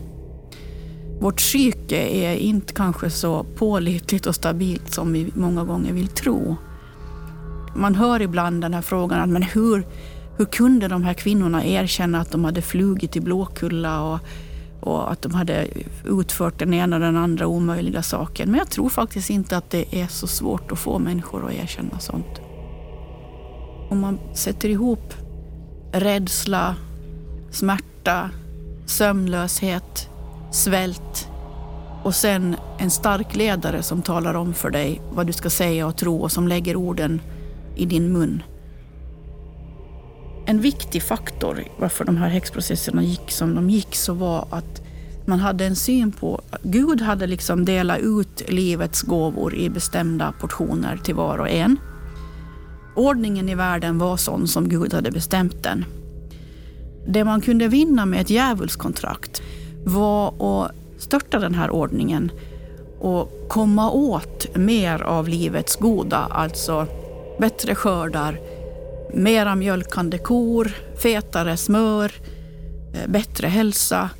Vårt 1.20 1.36
psyke 1.36 1.96
är 1.96 2.34
inte 2.34 2.72
kanske 2.72 3.10
så 3.10 3.44
pålitligt 3.44 4.26
och 4.26 4.34
stabilt 4.34 4.94
som 4.94 5.12
vi 5.12 5.32
många 5.34 5.64
gånger 5.64 5.92
vill 5.92 6.08
tro. 6.08 6.56
Man 7.74 7.94
hör 7.94 8.22
ibland 8.22 8.60
den 8.60 8.74
här 8.74 8.82
frågan, 8.82 9.32
men 9.32 9.42
hur, 9.42 9.86
hur 10.36 10.44
kunde 10.44 10.88
de 10.88 11.04
här 11.04 11.14
kvinnorna 11.14 11.64
erkänna 11.64 12.20
att 12.20 12.30
de 12.30 12.44
hade 12.44 12.62
flugit 12.62 13.16
i 13.16 13.20
Blåkulla 13.20 14.02
och, 14.02 14.18
och 14.80 15.12
att 15.12 15.22
de 15.22 15.34
hade 15.34 15.66
utfört 16.04 16.58
den 16.58 16.74
ena 16.74 16.96
och 16.96 17.02
den 17.02 17.16
andra 17.16 17.46
omöjliga 17.46 18.02
saken. 18.02 18.50
Men 18.50 18.58
jag 18.58 18.70
tror 18.70 18.88
faktiskt 18.88 19.30
inte 19.30 19.56
att 19.56 19.70
det 19.70 20.00
är 20.00 20.06
så 20.06 20.26
svårt 20.26 20.72
att 20.72 20.78
få 20.78 20.98
människor 20.98 21.46
att 21.46 21.52
erkänna 21.52 21.98
sånt. 21.98 22.40
Om 23.90 24.00
man 24.00 24.18
sätter 24.34 24.68
ihop 24.68 25.14
rädsla, 25.92 26.76
smärta, 27.50 28.30
sömnlöshet, 28.86 30.08
svält 30.50 31.28
och 32.02 32.14
sen 32.14 32.56
en 32.78 32.90
stark 32.90 33.36
ledare 33.36 33.82
som 33.82 34.02
talar 34.02 34.34
om 34.34 34.54
för 34.54 34.70
dig 34.70 35.00
vad 35.10 35.26
du 35.26 35.32
ska 35.32 35.50
säga 35.50 35.86
och 35.86 35.96
tro 35.96 36.16
och 36.16 36.32
som 36.32 36.48
lägger 36.48 36.76
orden 36.76 37.20
i 37.76 37.86
din 37.86 38.12
mun. 38.12 38.42
En 40.46 40.60
viktig 40.60 41.02
faktor 41.02 41.64
varför 41.78 42.04
de 42.04 42.16
här 42.16 42.28
häxprocesserna 42.28 43.02
gick 43.02 43.30
som 43.30 43.54
de 43.54 43.70
gick 43.70 43.94
så 43.94 44.12
var 44.12 44.46
att 44.50 44.82
man 45.26 45.38
hade 45.38 45.66
en 45.66 45.76
syn 45.76 46.12
på... 46.12 46.40
Gud 46.62 47.00
hade 47.00 47.26
liksom 47.26 47.64
delat 47.64 47.98
ut 47.98 48.50
livets 48.50 49.02
gåvor 49.02 49.54
i 49.54 49.70
bestämda 49.70 50.34
portioner 50.40 50.96
till 50.96 51.14
var 51.14 51.38
och 51.38 51.48
en. 51.48 51.76
Ordningen 52.96 53.48
i 53.48 53.54
världen 53.54 53.98
var 53.98 54.16
sån 54.16 54.48
som 54.48 54.68
Gud 54.68 54.94
hade 54.94 55.10
bestämt 55.10 55.62
den. 55.62 55.84
Det 57.06 57.24
man 57.24 57.40
kunde 57.40 57.68
vinna 57.68 58.06
med 58.06 58.20
ett 58.20 58.30
djävulskontrakt 58.30 59.42
var 59.84 60.28
att 60.28 60.72
störta 60.98 61.38
den 61.38 61.54
här 61.54 61.70
ordningen 61.70 62.30
och 63.00 63.46
komma 63.48 63.90
åt 63.90 64.56
mer 64.56 65.02
av 65.02 65.28
livets 65.28 65.76
goda, 65.76 66.18
alltså 66.18 66.86
bättre 67.38 67.74
skördar, 67.74 68.40
mera 69.14 69.54
mjölkande 69.54 70.18
kor, 70.18 70.72
fetare 71.02 71.56
smör, 71.56 72.12
eh, 72.94 73.10
bättre 73.10 73.46
hälsa 73.48 74.10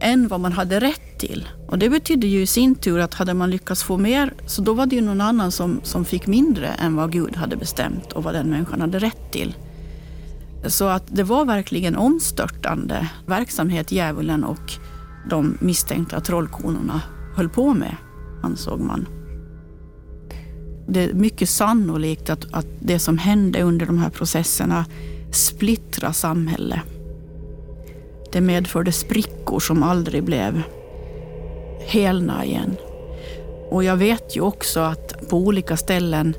än 0.00 0.28
vad 0.28 0.40
man 0.40 0.52
hade 0.52 0.80
rätt 0.80 1.18
till. 1.18 1.48
Och 1.68 1.78
det 1.78 1.90
betydde 1.90 2.26
ju 2.26 2.42
i 2.42 2.46
sin 2.46 2.74
tur 2.74 2.98
att 2.98 3.14
hade 3.14 3.34
man 3.34 3.50
lyckats 3.50 3.82
få 3.82 3.96
mer, 3.96 4.34
så 4.46 4.62
då 4.62 4.74
var 4.74 4.86
det 4.86 4.96
ju 4.96 5.02
någon 5.02 5.20
annan 5.20 5.52
som, 5.52 5.80
som 5.82 6.04
fick 6.04 6.26
mindre 6.26 6.68
än 6.68 6.96
vad 6.96 7.12
Gud 7.12 7.36
hade 7.36 7.56
bestämt 7.56 8.12
och 8.12 8.22
vad 8.24 8.34
den 8.34 8.50
människan 8.50 8.80
hade 8.80 8.98
rätt 8.98 9.32
till. 9.32 9.54
Så 10.66 10.84
att 10.84 11.04
det 11.06 11.22
var 11.22 11.44
verkligen 11.44 11.96
omstörtande 11.96 13.08
verksamhet 13.26 13.92
djävulen 13.92 14.44
och 14.44 14.72
de 15.30 15.58
misstänkta 15.60 16.20
trollkonorna 16.20 17.02
höll 17.36 17.48
på 17.48 17.74
med, 17.74 17.96
ansåg 18.42 18.80
man. 18.80 19.06
Det 20.86 21.02
är 21.02 21.14
mycket 21.14 21.48
sannolikt 21.48 22.30
att, 22.30 22.46
att 22.50 22.66
det 22.80 22.98
som 22.98 23.18
hände 23.18 23.62
under 23.62 23.86
de 23.86 23.98
här 23.98 24.10
processerna 24.10 24.84
splittrar 25.30 26.12
samhället. 26.12 26.80
Det 28.32 28.40
medförde 28.40 28.92
sprickor 28.92 29.60
som 29.60 29.82
aldrig 29.82 30.24
blev 30.24 30.62
helna 31.86 32.44
igen. 32.44 32.76
Och 33.70 33.84
jag 33.84 33.96
vet 33.96 34.36
ju 34.36 34.40
också 34.40 34.80
att 34.80 35.28
på 35.28 35.38
olika 35.38 35.76
ställen, 35.76 36.34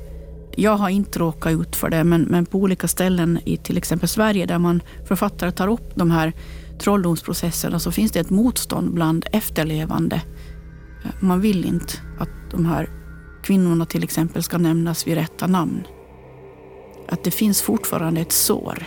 jag 0.56 0.76
har 0.76 0.88
inte 0.88 1.18
råkat 1.18 1.52
ut 1.52 1.76
för 1.76 1.88
det, 1.88 2.04
men, 2.04 2.22
men 2.22 2.46
på 2.46 2.58
olika 2.58 2.88
ställen 2.88 3.38
i 3.44 3.56
till 3.56 3.78
exempel 3.78 4.08
Sverige 4.08 4.46
där 4.46 4.58
man 4.58 4.82
författare 5.04 5.52
tar 5.52 5.68
upp 5.68 5.92
de 5.94 6.10
här 6.10 6.32
trolldomsprocesserna 6.78 7.78
så 7.78 7.92
finns 7.92 8.12
det 8.12 8.20
ett 8.20 8.30
motstånd 8.30 8.94
bland 8.94 9.26
efterlevande. 9.32 10.22
Man 11.20 11.40
vill 11.40 11.64
inte 11.64 11.92
att 12.18 12.50
de 12.50 12.66
här 12.66 12.90
kvinnorna 13.46 13.86
till 13.86 14.04
exempel 14.04 14.42
ska 14.42 14.58
nämnas 14.58 15.06
vid 15.06 15.14
rätta 15.14 15.46
namn. 15.46 15.86
Att 17.08 17.24
det 17.24 17.30
finns 17.30 17.62
fortfarande 17.62 18.20
ett 18.20 18.32
sår. 18.32 18.86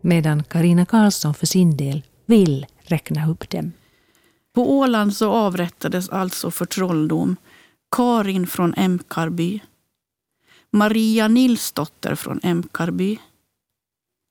Medan 0.00 0.44
Karina 0.44 0.86
Karlsson 0.86 1.34
för 1.34 1.46
sin 1.46 1.76
del 1.76 2.02
vill 2.26 2.66
räkna 2.78 3.30
upp 3.30 3.50
dem. 3.50 3.72
På 4.54 4.78
Åland 4.78 5.16
så 5.16 5.30
avrättades 5.32 6.08
alltså 6.08 6.50
för 6.50 6.64
trolldom 6.64 7.36
Karin 7.90 8.46
från 8.46 8.74
Emkarby, 8.74 9.60
Maria 10.70 11.28
Nilsdotter 11.28 12.14
från 12.14 12.40
Emkarby, 12.42 13.18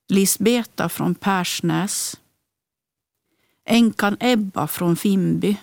Lisbeta 0.09 0.89
från 0.89 1.15
Persnäs, 1.15 2.19
änkan 3.65 4.17
Ebba 4.19 4.67
från 4.67 4.95
Fimby, 4.95 5.57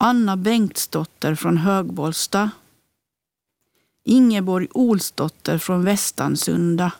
Anna 0.00 0.36
Bengtsdotter 0.36 1.34
från 1.34 1.56
Högbollsta, 1.56 2.50
Ingeborg 4.04 4.68
Olsdotter 4.70 5.58
från 5.58 5.84
Västansunda 5.84 6.92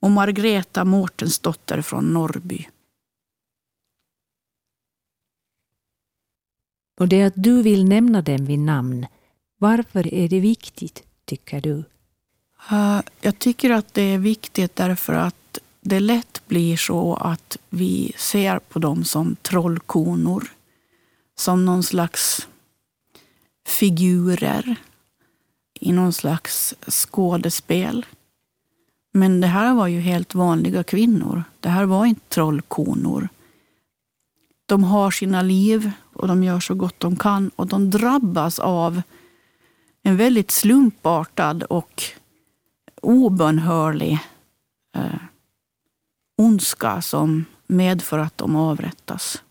och 0.00 0.10
Margreta 0.10 0.84
Mårtensdotter 0.84 1.82
från 1.82 2.04
Norrby. 2.04 2.68
Och 7.00 7.08
det 7.08 7.22
att 7.22 7.32
du 7.36 7.62
vill 7.62 7.84
nämna 7.84 8.22
dem 8.22 8.44
vid 8.44 8.58
namn, 8.58 9.06
varför 9.58 10.14
är 10.14 10.28
det 10.28 10.40
viktigt, 10.40 11.02
tycker 11.24 11.60
du? 11.60 11.84
Uh, 12.72 13.00
jag 13.20 13.38
tycker 13.38 13.70
att 13.70 13.94
det 13.94 14.02
är 14.02 14.18
viktigt 14.18 14.76
därför 14.76 15.12
att 15.12 15.58
det 15.80 16.00
lätt 16.00 16.42
blir 16.46 16.76
så 16.76 17.14
att 17.14 17.56
vi 17.70 18.12
ser 18.16 18.58
på 18.58 18.78
dem 18.78 19.04
som 19.04 19.36
trollkonor. 19.42 20.57
Som 21.38 21.64
någon 21.64 21.82
slags 21.82 22.48
figurer 23.66 24.76
i 25.80 25.92
någon 25.92 26.12
slags 26.12 26.74
skådespel. 26.86 28.06
Men 29.12 29.40
det 29.40 29.46
här 29.46 29.74
var 29.74 29.86
ju 29.86 30.00
helt 30.00 30.34
vanliga 30.34 30.84
kvinnor. 30.84 31.44
Det 31.60 31.68
här 31.68 31.84
var 31.84 32.06
inte 32.06 32.28
trollkonor. 32.28 33.28
De 34.66 34.84
har 34.84 35.10
sina 35.10 35.42
liv 35.42 35.90
och 36.12 36.28
de 36.28 36.44
gör 36.44 36.60
så 36.60 36.74
gott 36.74 37.00
de 37.00 37.16
kan 37.16 37.50
och 37.56 37.66
de 37.66 37.90
drabbas 37.90 38.58
av 38.58 39.02
en 40.02 40.16
väldigt 40.16 40.50
slumpartad 40.50 41.62
och 41.62 42.02
obönhörlig 43.02 44.18
eh, 44.96 45.20
ondska 46.36 47.02
som 47.02 47.44
medför 47.66 48.18
att 48.18 48.38
de 48.38 48.56
avrättas. 48.56 49.42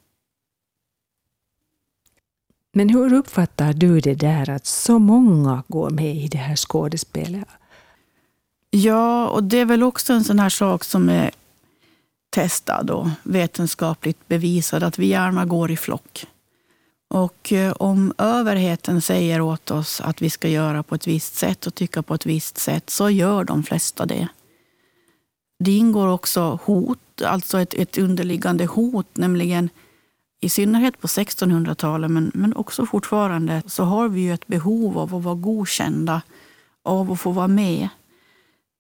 Men 2.78 2.90
hur 2.90 3.14
uppfattar 3.14 3.74
du 3.74 4.00
det 4.00 4.14
där 4.14 4.50
att 4.50 4.66
så 4.66 5.00
många 5.00 5.64
går 5.68 5.90
med 5.90 6.16
i 6.16 6.28
det 6.28 6.38
här 6.38 6.56
skådespelet? 6.56 7.48
Ja, 8.70 9.28
och 9.28 9.44
det 9.44 9.58
är 9.58 9.66
väl 9.66 9.84
också 9.84 10.14
en 10.14 10.24
sån 10.24 10.40
här 10.40 10.50
sak 10.50 10.84
som 10.84 11.10
är 11.10 11.32
testad 12.30 12.90
och 12.90 13.08
vetenskapligt 13.24 14.28
bevisad, 14.28 14.84
att 14.84 15.00
vi 15.00 15.08
gärna 15.08 15.46
går 15.46 15.72
i 15.72 15.78
flock. 15.78 16.26
Och 17.08 17.54
eh, 17.54 17.72
om 17.72 18.14
överheten 18.18 19.02
säger 19.02 19.42
åt 19.42 19.72
oss 19.72 20.02
att 20.02 20.22
vi 20.22 20.30
ska 20.30 20.48
göra 20.48 20.84
på 20.84 20.96
ett 20.96 21.08
visst 21.08 21.36
sätt 21.36 21.68
och 21.68 21.76
tycka 21.76 22.04
på 22.04 22.14
ett 22.14 22.26
visst 22.26 22.58
sätt, 22.58 22.90
så 22.90 23.10
gör 23.10 23.44
de 23.44 23.64
flesta 23.64 24.06
det. 24.06 24.28
Det 25.64 25.78
ingår 25.78 26.08
också 26.08 26.60
hot, 26.64 27.22
alltså 27.22 27.60
ett, 27.60 27.74
ett 27.74 27.98
underliggande 27.98 28.66
hot, 28.66 29.18
nämligen 29.18 29.70
i 30.40 30.50
synnerhet 30.50 31.02
på 31.02 31.08
1600-talet, 31.08 32.12
men, 32.12 32.32
men 32.34 32.56
också 32.56 32.86
fortfarande, 32.86 33.62
så 33.66 33.84
har 33.84 34.10
vi 34.10 34.22
ju 34.22 34.34
ett 34.34 34.48
behov 34.48 34.98
av 34.98 35.16
att 35.16 35.24
vara 35.24 35.36
godkända, 35.36 36.22
av 36.84 37.12
att 37.12 37.20
få 37.20 37.32
vara 37.32 37.48
med 37.48 37.90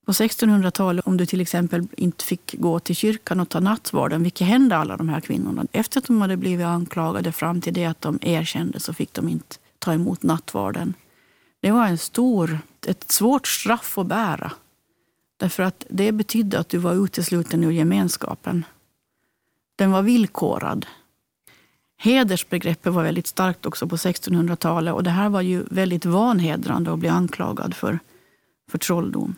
På 0.05 0.11
1600-talet, 0.11 1.07
om 1.07 1.17
du 1.17 1.25
till 1.25 1.41
exempel 1.41 1.87
inte 1.97 2.25
fick 2.25 2.55
gå 2.57 2.79
till 2.79 2.95
kyrkan 2.95 3.39
och 3.39 3.49
ta 3.49 3.59
nattvarden, 3.59 4.23
vilket 4.23 4.47
hände 4.47 4.77
alla 4.77 4.97
de 4.97 5.09
här 5.09 5.21
kvinnorna? 5.21 5.65
Efter 5.71 5.99
att 5.99 6.07
de 6.07 6.21
hade 6.21 6.37
blivit 6.37 6.65
anklagade 6.65 7.31
fram 7.31 7.61
till 7.61 7.73
det 7.73 7.85
att 7.85 8.01
de 8.01 8.19
erkände 8.21 8.79
så 8.79 8.93
fick 8.93 9.13
de 9.13 9.29
inte 9.29 9.55
ta 9.79 9.93
emot 9.93 10.23
nattvarden. 10.23 10.93
Det 11.61 11.71
var 11.71 11.87
en 11.87 11.97
stor, 11.97 12.59
ett 12.87 13.11
svårt 13.11 13.47
straff 13.47 13.97
att 13.97 14.07
bära. 14.07 14.51
Därför 15.37 15.63
att 15.63 15.85
det 15.89 16.11
betydde 16.11 16.59
att 16.59 16.69
du 16.69 16.77
var 16.77 17.05
utesluten 17.05 17.63
ur 17.63 17.71
gemenskapen. 17.71 18.65
Den 19.75 19.91
var 19.91 20.01
villkorad. 20.01 20.85
Hedersbegreppet 21.97 22.93
var 22.93 23.03
väldigt 23.03 23.27
starkt 23.27 23.65
också 23.65 23.87
på 23.87 23.95
1600-talet 23.95 24.93
och 24.93 25.03
det 25.03 25.09
här 25.09 25.29
var 25.29 25.41
ju 25.41 25.63
väldigt 25.71 26.05
vanhedrande 26.05 26.93
att 26.93 26.99
bli 26.99 27.09
anklagad 27.09 27.73
för, 27.73 27.99
för 28.71 28.77
trolldom. 28.77 29.35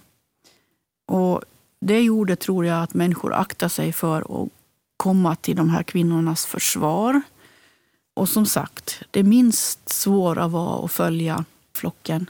Och 1.07 1.41
det 1.81 2.01
gjorde, 2.01 2.35
tror 2.35 2.65
jag, 2.65 2.83
att 2.83 2.93
människor 2.93 3.33
aktade 3.33 3.69
sig 3.69 3.93
för 3.93 4.43
att 4.43 4.49
komma 4.97 5.35
till 5.35 5.55
de 5.55 5.69
här 5.69 5.83
kvinnornas 5.83 6.45
försvar. 6.45 7.21
Och 8.15 8.29
som 8.29 8.45
sagt, 8.45 9.01
det 9.11 9.23
minst 9.23 9.89
svåra 9.89 10.47
var 10.47 10.85
att 10.85 10.91
följa 10.91 11.45
flocken. 11.75 12.29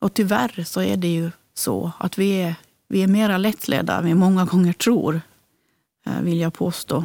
Och 0.00 0.14
tyvärr 0.14 0.64
så 0.64 0.82
är 0.82 0.96
det 0.96 1.08
ju 1.08 1.30
så 1.54 1.92
att 1.98 2.18
vi 2.18 2.42
är, 2.42 2.54
vi 2.88 3.02
är 3.02 3.06
mera 3.06 3.38
lättledda 3.38 3.98
än 3.98 4.04
vi 4.04 4.14
många 4.14 4.44
gånger 4.44 4.72
tror, 4.72 5.20
eh, 6.06 6.20
vill 6.20 6.40
jag 6.40 6.54
påstå. 6.54 7.04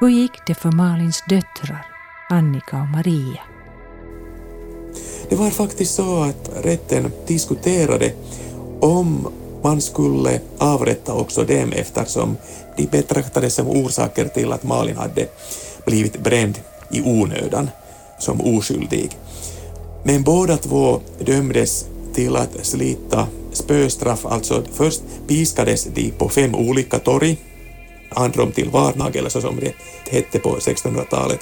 Hur 0.00 0.08
gick 0.08 0.46
det 0.46 0.54
för 0.54 0.72
Malins 0.72 1.22
döttrar, 1.28 1.86
Annika 2.30 2.80
och 2.80 2.88
Maria? 2.88 3.40
Det 5.28 5.36
var 5.36 5.50
faktiskt 5.50 5.94
så 5.94 6.22
att 6.22 6.50
rätten 6.62 7.12
diskuterade 7.26 8.12
om 8.80 9.28
man 9.62 9.80
skulle 9.80 10.40
avrätta 10.58 11.14
också 11.14 11.44
dem 11.44 11.72
eftersom 11.72 12.36
de 12.76 12.86
betraktades 12.86 13.54
som 13.54 13.68
orsaker 13.68 14.28
till 14.28 14.52
att 14.52 14.62
Malin 14.62 14.96
hade 14.96 15.26
blivit 15.86 16.18
bränd 16.18 16.58
i 16.90 17.02
onödan 17.02 17.70
som 18.18 18.40
oskyldig. 18.40 19.18
Men 20.04 20.22
båda 20.22 20.56
två 20.56 21.00
dömdes 21.18 21.86
till 22.14 22.36
att 22.36 22.66
slita 22.66 23.26
spöstraff, 23.52 24.26
alltså 24.26 24.62
först 24.72 25.02
piskades 25.26 25.84
de 25.84 26.10
på 26.10 26.28
fem 26.28 26.54
olika 26.54 26.98
torg, 26.98 27.38
androm 28.10 28.52
till 28.52 28.70
varnagel, 28.70 29.30
så 29.30 29.40
som 29.40 29.60
det 29.60 29.72
hette 30.10 30.38
på 30.38 30.56
1600-talet. 30.56 31.40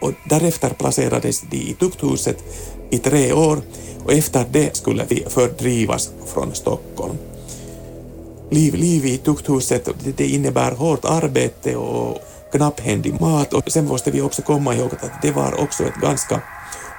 Och 0.00 0.12
därefter 0.24 0.70
placerades 0.70 1.40
de 1.40 1.56
i 1.56 1.76
tukthuset 1.78 2.44
i 2.90 2.98
tre 2.98 3.32
år 3.32 3.58
och 4.04 4.12
efter 4.12 4.46
det 4.50 4.76
skulle 4.76 5.04
de 5.04 5.24
fördrivas 5.28 6.10
från 6.26 6.54
Stockholm. 6.54 7.16
Liv, 8.50 8.74
liv 8.74 9.06
i 9.06 9.18
tukthuset 9.18 9.88
det 10.16 10.26
innebär 10.26 10.72
hårt 10.72 11.04
arbete 11.04 11.76
och 11.76 12.18
knapphändig 12.52 13.20
mat 13.20 13.54
och 13.54 13.72
sen 13.72 13.86
måste 13.86 14.10
vi 14.10 14.20
också 14.20 14.42
komma 14.42 14.74
ihåg 14.74 14.90
att 15.00 15.22
det 15.22 15.30
var 15.30 15.60
också 15.62 15.84
ett 15.84 16.00
ganska 16.02 16.40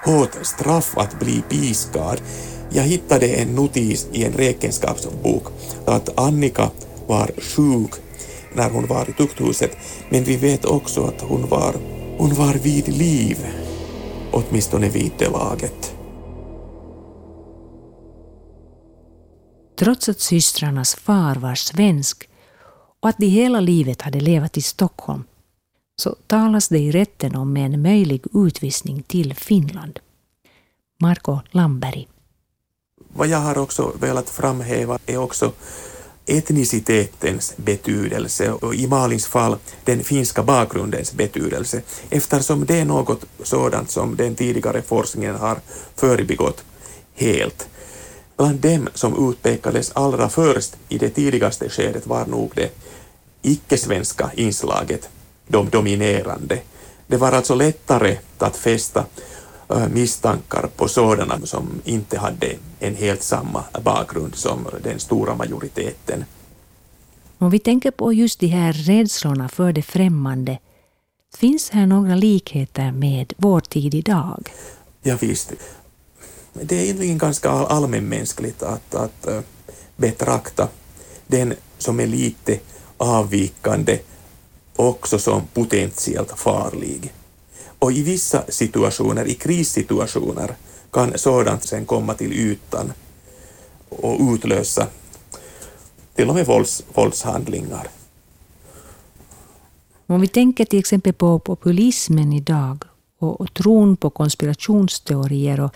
hårt 0.06 0.38
straff 0.42 0.98
att 0.98 1.20
bli 1.20 1.44
piskad. 1.50 2.22
Jag 2.70 2.84
hittade 2.84 3.28
en 3.28 3.56
notis 3.56 4.08
i 4.12 4.24
en 4.24 4.34
räkenskapsbok 4.34 5.44
att 5.86 6.20
Annika 6.20 6.70
var 7.08 7.32
sjuk 7.38 7.92
när 8.56 8.70
hon 8.70 8.86
var 8.86 9.10
i 9.10 9.14
tukthuset, 9.14 9.78
men 10.10 10.24
vi 10.24 10.38
vet 10.38 10.66
också 10.66 11.04
att 11.04 11.22
hon 11.22 11.50
var, 11.50 11.76
hon 12.18 12.34
var 12.34 12.54
vid 12.54 12.88
liv, 12.88 13.38
åtminstone 14.32 14.90
vid 14.90 15.12
det 15.18 15.30
laget. 15.30 15.96
Trots 19.80 20.10
att 20.10 20.20
systrarnas 20.20 20.96
far 20.96 21.36
var 21.36 21.56
svensk 21.56 22.30
och 23.00 23.10
att 23.10 23.18
de 23.18 23.26
hela 23.26 23.60
livet 23.60 24.02
hade 24.02 24.20
levat 24.20 24.58
i 24.58 24.62
Stockholm 24.62 25.24
så 26.02 26.16
talas 26.28 26.68
det 26.68 26.80
i 26.80 26.92
rätten 26.92 27.36
om 27.36 27.58
en 27.58 27.82
möjlig 27.82 28.24
utvisning 28.34 29.04
till 29.04 29.36
Finland. 29.36 30.00
Marco 31.02 31.40
Lamberg. 31.52 32.08
Vad 33.14 33.28
jag 33.28 33.38
har 33.38 33.58
också 33.58 33.92
velat 34.00 34.30
framhäva 34.30 35.00
är 35.06 35.18
också 35.18 35.52
etnicitetens 36.26 37.54
betydelse 37.56 38.52
och 38.52 38.76
i 38.76 38.88
Malins 38.88 39.26
fall 39.26 39.58
den 39.84 40.04
finska 40.04 40.44
bakgrundens 40.44 41.14
betydelse 41.14 41.82
eftersom 42.10 42.66
det 42.66 42.80
är 42.80 42.86
något 42.86 43.26
sådant 43.44 43.92
som 43.92 44.16
den 44.16 44.36
tidigare 44.36 44.82
forskningen 44.82 45.36
har 45.36 45.60
förbigått 45.96 46.64
helt. 47.14 47.68
Bland 48.38 48.60
dem 48.60 48.90
som 48.94 49.30
utpekades 49.30 49.92
allra 49.94 50.30
först 50.30 50.76
i 50.90 50.98
det 50.98 51.10
tidigaste 51.10 51.70
skedet 51.70 52.08
var 52.08 52.26
nog 52.26 52.52
det 52.56 52.72
icke-svenska 53.42 54.32
inslaget, 54.36 55.10
de 55.48 55.70
dominerande. 55.70 56.60
Det 57.08 57.18
var 57.18 57.32
alltså 57.32 57.56
lättare 57.56 58.18
att 58.38 58.58
fästa 58.58 59.06
misstankar 59.90 60.70
på 60.76 60.88
sådana 60.88 61.40
som 61.44 61.82
inte 61.86 62.18
hade 62.18 62.56
en 62.80 62.96
helt 62.96 63.24
samma 63.24 63.64
bakgrund 63.84 64.36
som 64.36 64.68
den 64.84 65.00
stora 65.00 65.36
majoriteten. 65.36 66.26
Om 67.38 67.50
vi 67.50 67.60
tänker 67.60 67.92
på 67.92 68.14
just 68.14 68.40
de 68.40 68.48
här 68.48 68.74
rädslorna 68.74 69.50
för 69.50 69.74
det 69.74 69.82
främmande, 69.82 70.60
finns 71.38 71.70
här 71.70 71.86
några 71.86 72.16
likheter 72.16 72.92
med 72.92 73.34
vår 73.38 73.60
tid 73.60 73.96
idag? 73.96 74.50
Ja, 75.02 75.18
visst 75.22 75.54
det 76.62 76.76
är 76.76 76.84
egentligen 76.84 77.18
ganska 77.18 77.50
allmänmänskligt 77.50 78.64
att, 78.64 78.96
att 78.96 79.28
betrakta 79.96 80.68
den 81.28 81.54
som 81.78 82.00
är 82.00 82.08
lite 82.08 82.60
avvikande 82.98 84.00
också 84.76 85.20
som 85.20 85.42
potentiellt 85.54 86.40
farlig. 86.40 87.14
Och 87.86 87.92
i 87.92 88.04
vissa 88.04 88.44
situationer, 88.50 89.26
i 89.26 89.34
krissituationer, 89.34 90.56
kan 90.92 91.18
sådant 91.18 91.64
sen 91.64 91.86
komma 91.86 92.14
till 92.14 92.34
ytan 92.34 92.92
och 93.90 94.34
utlösa 94.34 94.88
till 96.16 96.30
och 96.30 96.36
med 96.36 96.46
vålds, 96.46 96.84
våldshandlingar. 96.94 97.88
Om 100.08 100.22
vi 100.22 100.28
tänker 100.28 100.66
till 100.66 100.80
exempel 100.80 101.14
på 101.14 101.40
populismen 101.40 102.34
idag 102.34 102.84
och, 103.20 103.42
och 103.42 103.54
tron 103.54 103.98
på 103.98 104.10
konspirationsteorier 104.10 105.60
och 105.60 105.74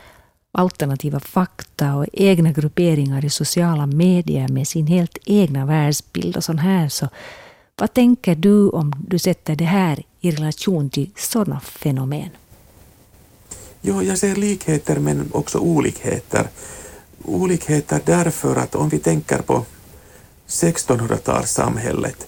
alternativa 0.52 1.20
fakta 1.20 1.96
och 1.96 2.06
egna 2.14 2.52
grupperingar 2.52 3.26
i 3.26 3.30
sociala 3.30 3.86
medier 3.86 4.48
med 4.48 4.68
sin 4.68 4.88
helt 4.88 5.18
egna 5.26 5.66
världsbild 5.66 6.38
och 6.38 6.44
sånt 6.44 6.62
här. 6.62 6.90
Så 6.90 7.10
vad 7.80 7.94
tänker 7.94 8.36
du 8.36 8.70
om 8.70 8.94
du 9.08 9.20
sätter 9.20 9.56
det 9.56 9.66
här 9.66 10.04
i 10.22 10.32
relation 10.32 10.90
till 10.90 11.12
sådana 11.18 11.60
fenomen? 11.60 12.30
Jo, 13.82 14.04
jag 14.04 14.18
ser 14.18 14.36
likheter 14.36 15.00
men 15.00 15.30
också 15.32 15.58
olikheter. 15.60 16.48
Olikheter 17.24 18.02
därför 18.06 18.56
att 18.56 18.76
om 18.76 18.90
vi 18.90 19.00
tänker 19.00 19.42
på 19.42 19.66
1600-talssamhället, 20.48 22.28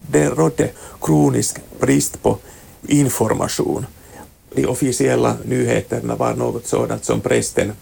det 0.00 0.28
rådde 0.28 0.70
kronisk 1.00 1.60
brist 1.80 2.22
på 2.22 2.38
information 2.86 3.86
de 4.54 4.66
officiella 4.66 5.36
nyheterna 5.44 6.16
var 6.16 6.34
något 6.34 6.66
sådant 6.66 7.04
som 7.04 7.20
prästen 7.20 7.72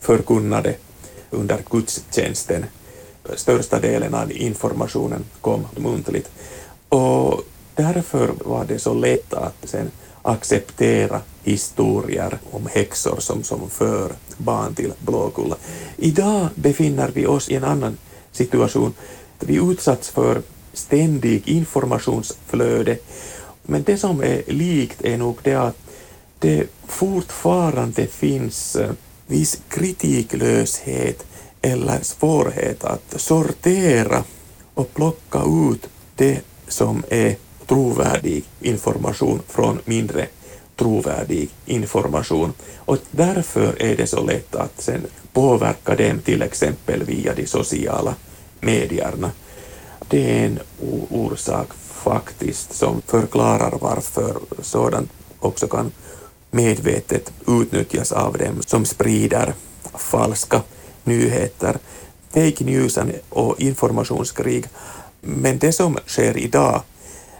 förkunnade 0.00 0.74
under 1.30 1.58
gudstjänsten. 1.70 2.64
Största 3.34 3.80
delen 3.80 4.14
av 4.14 4.32
informationen 4.32 5.24
kom 5.40 5.66
muntligt. 5.76 6.30
Och 6.88 7.42
därför 7.74 8.30
var 8.44 8.64
det 8.64 8.78
så 8.78 8.94
lätt 8.94 9.34
att 9.34 9.56
sen 9.64 9.90
acceptera 10.22 11.20
historier 11.42 12.38
om 12.50 12.66
häxor 12.66 13.16
som, 13.20 13.42
som 13.42 13.70
för 13.70 14.12
barn 14.36 14.74
till 14.74 14.92
Blåkulla. 14.98 15.56
Idag 15.96 16.48
befinner 16.54 17.10
vi 17.14 17.26
oss 17.26 17.48
i 17.48 17.54
en 17.54 17.64
annan 17.64 17.98
situation. 18.32 18.94
Vi 19.38 19.56
utsatts 19.56 20.10
för 20.10 20.42
ständig 20.72 21.48
informationsflöde. 21.48 22.98
Men 23.62 23.82
det 23.82 23.98
som 23.98 24.20
är 24.20 24.42
likt 24.46 25.04
är 25.04 25.16
nog 25.16 25.38
det 25.42 25.54
att 25.54 25.76
det 26.38 26.66
fortfarande 26.86 28.06
finns 28.06 28.76
eh, 28.76 28.90
viss 29.26 29.60
kritiklöshet 29.68 31.26
eller 31.66 31.98
svårighet 32.02 32.84
att 32.84 33.14
sortera 33.20 34.24
och 34.74 34.94
plocka 34.94 35.42
ut 35.70 35.88
det 36.16 36.40
som 36.68 37.02
e 37.08 37.26
är 37.26 37.36
trovärdig 37.66 38.44
information 38.60 39.42
från 39.48 39.78
mindre 39.84 40.26
trovärdig 40.76 41.50
information. 41.66 42.52
Och 42.76 42.98
därför 43.10 43.82
är 43.82 43.96
det 43.96 44.06
så 44.06 44.22
lätt 44.22 44.54
att 44.54 44.80
sen 44.80 45.06
påverka 45.32 45.94
dem 45.94 46.18
till 46.18 46.42
exempel 46.42 47.02
via 47.04 47.34
de 47.34 47.46
sociala 47.46 48.14
medierna. 48.60 49.30
Det 50.08 50.40
är 50.40 50.46
en 50.46 50.58
orsak 51.10 51.68
faktiskt 51.80 52.74
som 52.74 53.02
förklarar 53.06 53.78
varför 53.80 54.36
sådant 54.62 55.10
också 55.40 55.66
kan 55.66 55.92
medvetet 56.50 57.32
utnyttjas 57.46 58.12
av 58.12 58.38
dem 58.38 58.62
som 58.66 58.84
sprider 58.84 59.54
falska 59.94 60.62
nyheter, 61.06 61.78
fake 62.30 62.64
news 62.64 62.98
och 63.28 63.60
informationskrig. 63.60 64.66
Men 65.20 65.58
det 65.58 65.72
som 65.72 65.98
sker 66.06 66.36
idag, 66.36 66.82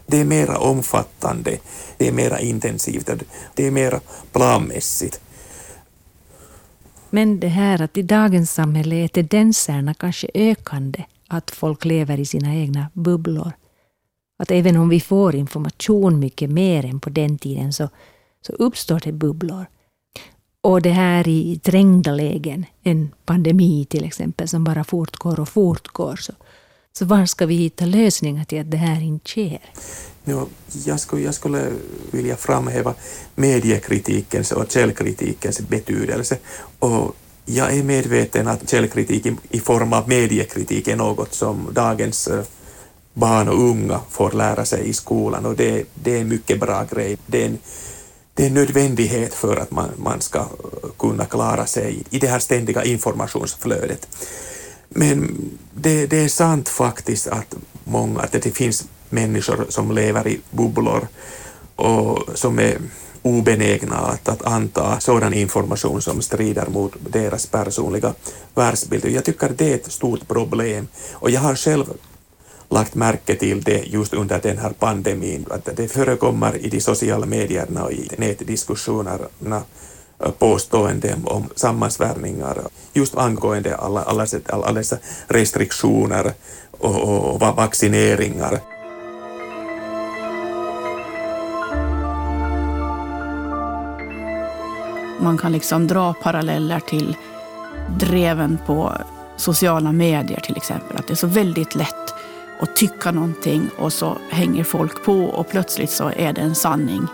det 0.06 0.20
är 0.20 0.24
mera 0.24 0.58
omfattande, 0.58 1.58
det 1.96 2.08
är 2.08 2.12
mera 2.12 2.40
intensivt, 2.40 3.10
det 3.54 3.66
är 3.66 3.70
mera 3.70 4.00
planmässigt. 4.32 5.20
Men 7.10 7.40
det 7.40 7.48
här 7.48 7.82
att 7.82 7.96
i 7.96 8.02
dagens 8.02 8.52
samhälle 8.52 8.96
är 8.96 9.08
tendenserna 9.08 9.94
kanske 9.94 10.28
ökande, 10.34 11.04
att 11.28 11.50
folk 11.50 11.84
lever 11.84 12.20
i 12.20 12.26
sina 12.26 12.54
egna 12.54 12.86
bubblor. 12.92 13.52
Att 14.38 14.50
även 14.50 14.76
om 14.76 14.88
vi 14.88 15.00
får 15.00 15.34
information 15.34 16.18
mycket 16.18 16.50
mer 16.50 16.84
än 16.84 17.00
på 17.00 17.10
den 17.10 17.38
tiden 17.38 17.72
så, 17.72 17.88
så 18.46 18.52
uppstår 18.52 19.00
det 19.04 19.12
bubblor. 19.12 19.66
Och 20.66 20.82
det 20.82 20.90
här 20.90 21.28
i 21.28 21.60
trängda 21.62 22.12
lägen, 22.12 22.66
en 22.82 23.10
pandemi 23.24 23.86
till 23.90 24.04
exempel 24.04 24.48
som 24.48 24.64
bara 24.64 24.84
fortgår 24.84 25.40
och 25.40 25.48
fortgår. 25.48 26.16
Så, 26.16 26.32
så 26.92 27.04
var 27.04 27.26
ska 27.26 27.46
vi 27.46 27.54
hitta 27.54 27.86
lösningar 27.86 28.44
till 28.44 28.60
att 28.60 28.70
det 28.70 28.76
här 28.76 29.02
inte 29.02 29.30
sker? 29.30 29.60
Ja, 30.24 30.46
jag, 30.84 31.00
skulle, 31.00 31.22
jag 31.22 31.34
skulle 31.34 31.68
vilja 32.10 32.36
framhäva 32.36 32.94
mediekritikens 33.34 34.52
och 34.52 34.70
källkritikens 34.70 35.60
betydelse. 35.60 36.38
Och 36.78 37.16
jag 37.44 37.76
är 37.76 37.82
medveten 37.82 38.48
att 38.48 38.70
källkritik 38.70 39.26
i 39.50 39.60
form 39.60 39.92
av 39.92 40.08
mediekritik 40.08 40.88
är 40.88 40.96
något 40.96 41.34
som 41.34 41.68
dagens 41.72 42.28
eh, 42.28 42.44
barn 43.14 43.48
och 43.48 43.60
unga 43.60 44.00
får 44.10 44.32
lära 44.32 44.64
sig 44.64 44.88
i 44.88 44.92
skolan 44.92 45.46
och 45.46 45.56
det, 45.56 45.84
det 45.94 46.16
är 46.16 46.20
en 46.20 46.28
mycket 46.28 46.60
bra 46.60 46.84
grej. 46.90 47.16
Det 47.26 47.42
är 47.42 47.46
en, 47.46 47.58
det 48.36 48.42
är 48.42 48.46
en 48.46 48.54
nödvändighet 48.54 49.34
för 49.34 49.56
att 49.56 49.70
man, 49.70 49.90
man 49.96 50.20
ska 50.20 50.38
eh, 50.38 50.46
kunna 50.98 51.24
klara 51.24 51.66
sig 51.66 52.02
i 52.10 52.18
det 52.18 52.28
här 52.28 52.38
ständiga 52.38 52.84
informationsflödet. 52.84 54.08
Men 54.88 55.36
det, 55.74 56.06
det 56.06 56.24
är 56.24 56.28
sant 56.28 56.68
faktiskt 56.68 57.26
att, 57.26 57.54
många, 57.84 58.20
att 58.20 58.32
det 58.32 58.56
finns 58.56 58.88
människor 59.10 59.66
som 59.68 59.92
lever 59.92 60.28
i 60.28 60.40
bubblor 60.50 61.08
och 61.76 62.18
som 62.34 62.58
är 62.58 62.78
obenägna 63.22 63.96
att, 63.96 64.28
att 64.28 64.42
anta 64.42 65.00
sådan 65.00 65.34
information 65.34 66.02
som 66.02 66.22
strider 66.22 66.66
mot 66.66 66.92
deras 67.10 67.46
personliga 67.46 68.14
världsbild. 68.54 69.04
Jag 69.04 69.24
tycker 69.24 69.52
det 69.56 69.72
är 69.72 69.74
ett 69.74 69.92
stort 69.92 70.28
problem 70.28 70.88
och 71.12 71.30
jag 71.30 71.40
har 71.40 71.54
själv 71.54 71.84
lagt 72.68 72.94
märke 72.94 73.34
till 73.34 73.62
det 73.62 73.84
just 73.86 74.14
under 74.14 74.40
den 74.42 74.58
här 74.58 74.72
pandemin, 74.78 75.46
att 75.50 75.76
det 75.76 75.88
förekommer 75.88 76.56
i 76.56 76.68
de 76.68 76.80
sociala 76.80 77.26
medierna 77.26 77.84
och 77.84 77.92
i 77.92 78.10
nätdiskussionerna 78.18 79.62
eh, 80.18 80.30
påståenden 80.30 81.22
om 81.24 81.48
sammansvärjningar 81.54 82.58
just 82.92 83.16
angående 83.16 83.76
alla, 83.76 84.02
alla, 84.02 84.26
alla 84.46 84.72
dessa 84.72 84.98
restriktioner 85.28 86.32
och, 86.70 87.34
och 87.34 87.40
vaccineringar. 87.40 88.60
Man 95.20 95.38
kan 95.38 95.52
liksom 95.52 95.86
dra 95.86 96.14
paralleller 96.14 96.80
till 96.80 97.16
dreven 98.00 98.58
på 98.66 98.92
sociala 99.36 99.92
medier 99.92 100.40
till 100.40 100.56
exempel. 100.56 100.96
Att 100.96 101.06
det 101.06 101.12
är 101.12 101.16
så 101.16 101.26
väldigt 101.26 101.74
lätt 101.74 102.14
och 102.60 102.76
tycka 102.76 103.12
någonting 103.12 103.68
och 103.78 103.92
så 103.92 104.18
hänger 104.30 104.64
folk 104.64 105.04
på 105.04 105.24
och 105.24 105.48
plötsligt 105.48 105.90
så 105.90 106.10
är 106.16 106.32
det 106.32 106.40
en 106.40 106.54
sanning. 106.54 107.06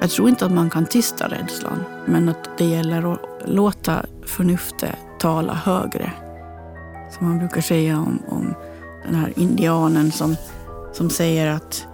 Jag 0.00 0.10
tror 0.10 0.28
inte 0.28 0.46
att 0.46 0.52
man 0.52 0.70
kan 0.70 0.86
tysta 0.86 1.28
rädslan, 1.28 1.84
men 2.06 2.28
att 2.28 2.58
det 2.58 2.64
gäller 2.64 3.12
att 3.12 3.20
låta 3.44 4.06
förnuftet 4.26 4.96
tala 5.18 5.54
högre. 5.54 6.12
Som 7.10 7.28
man 7.28 7.38
brukar 7.38 7.60
säga 7.60 7.98
om, 7.98 8.22
om 8.28 8.54
den 9.04 9.14
här 9.14 9.32
indianen 9.36 10.12
som, 10.12 10.36
som 10.92 11.10
säger 11.10 11.50
att 11.50 11.86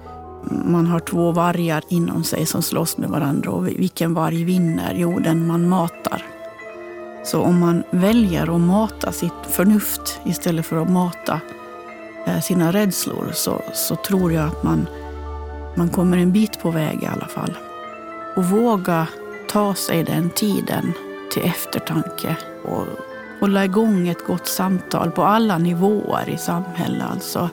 man 0.51 0.87
har 0.87 1.01
två 1.01 1.33
vargar 1.33 1.83
inom 1.89 2.25
sig 2.25 2.47
som 2.47 2.63
slåss 2.63 2.99
med 2.99 3.11
varandra 3.11 3.51
och 3.51 3.69
vilken 3.69 4.15
varg 4.15 4.45
vinner? 4.45 4.95
Jo, 4.97 5.19
den 5.19 5.47
man 5.47 5.69
matar. 5.69 6.27
Så 7.25 7.41
om 7.41 7.61
man 7.61 7.83
väljer 7.91 8.55
att 8.55 8.61
mata 8.61 9.13
sitt 9.13 9.47
förnuft 9.51 10.21
istället 10.25 10.67
för 10.67 10.77
att 10.77 10.91
mata 10.91 11.41
Eh, 12.27 12.41
sina 12.41 12.73
rädslor 12.73 13.31
så, 13.33 13.63
så 13.73 13.97
tror 13.97 14.33
jag 14.33 14.47
att 14.47 14.63
man, 14.63 14.89
man 15.75 15.89
kommer 15.89 16.19
en 16.19 16.33
bit 16.33 16.61
på 16.61 16.71
väg 16.71 17.03
i 17.03 17.07
alla 17.07 17.27
fall. 17.27 17.59
Och 18.37 18.45
våga 18.45 19.07
ta 19.49 19.75
sig 19.75 20.05
den 20.05 20.31
tiden 20.31 20.93
till 21.33 21.43
eftertanke 21.43 22.37
och 22.65 22.87
hålla 23.41 23.65
igång 23.65 24.09
ett 24.09 24.27
gott 24.27 24.47
samtal 24.47 25.11
på 25.11 25.25
alla 25.25 25.59
nivåer 25.59 26.29
i 26.29 26.39
samhället. 26.39 27.07
Alltså 27.11 27.51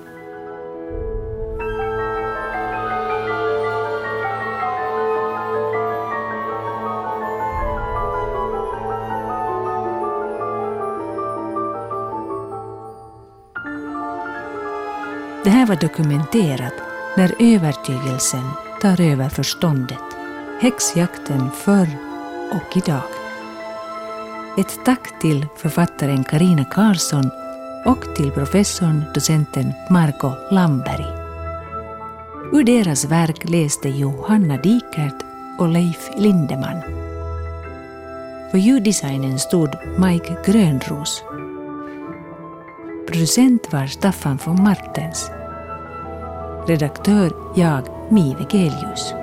Det 15.44 15.50
här 15.50 15.66
var 15.66 15.76
dokumenterat 15.76 16.74
när 17.18 17.36
övertygelsen 17.40 18.50
tar 18.82 19.02
över 19.02 19.30
förståndet. 19.30 19.98
Häxjakten 20.62 21.52
förr 21.52 21.88
och 22.52 22.78
idag. 22.78 23.02
Ett 24.58 24.80
tack 24.86 25.20
till 25.22 25.46
författaren 25.58 26.24
Karina 26.24 26.66
Karlsson 26.66 27.30
och 27.86 28.16
till 28.16 28.32
professorn, 28.32 29.04
docenten 29.14 29.74
Marco 29.90 30.32
Lamberg. 30.52 31.06
Ur 32.54 32.64
deras 32.64 33.06
verk 33.06 33.50
läste 33.50 33.90
Johanna 33.90 34.58
Dikert 34.58 35.26
och 35.60 35.70
Leif 35.70 36.10
Lindeman. 36.18 36.82
För 38.52 38.58
ljuddesignen 38.58 39.40
stod 39.40 39.70
Mike 39.98 40.36
Grönros. 40.46 41.24
Producent 43.10 43.74
var 43.74 43.88
Staffan 43.88 44.40
von 44.46 44.64
Martens. 44.64 45.32
Redaktör 46.68 47.34
jag, 47.56 47.84
Mive 48.10 48.46
Gelius. 48.52 49.14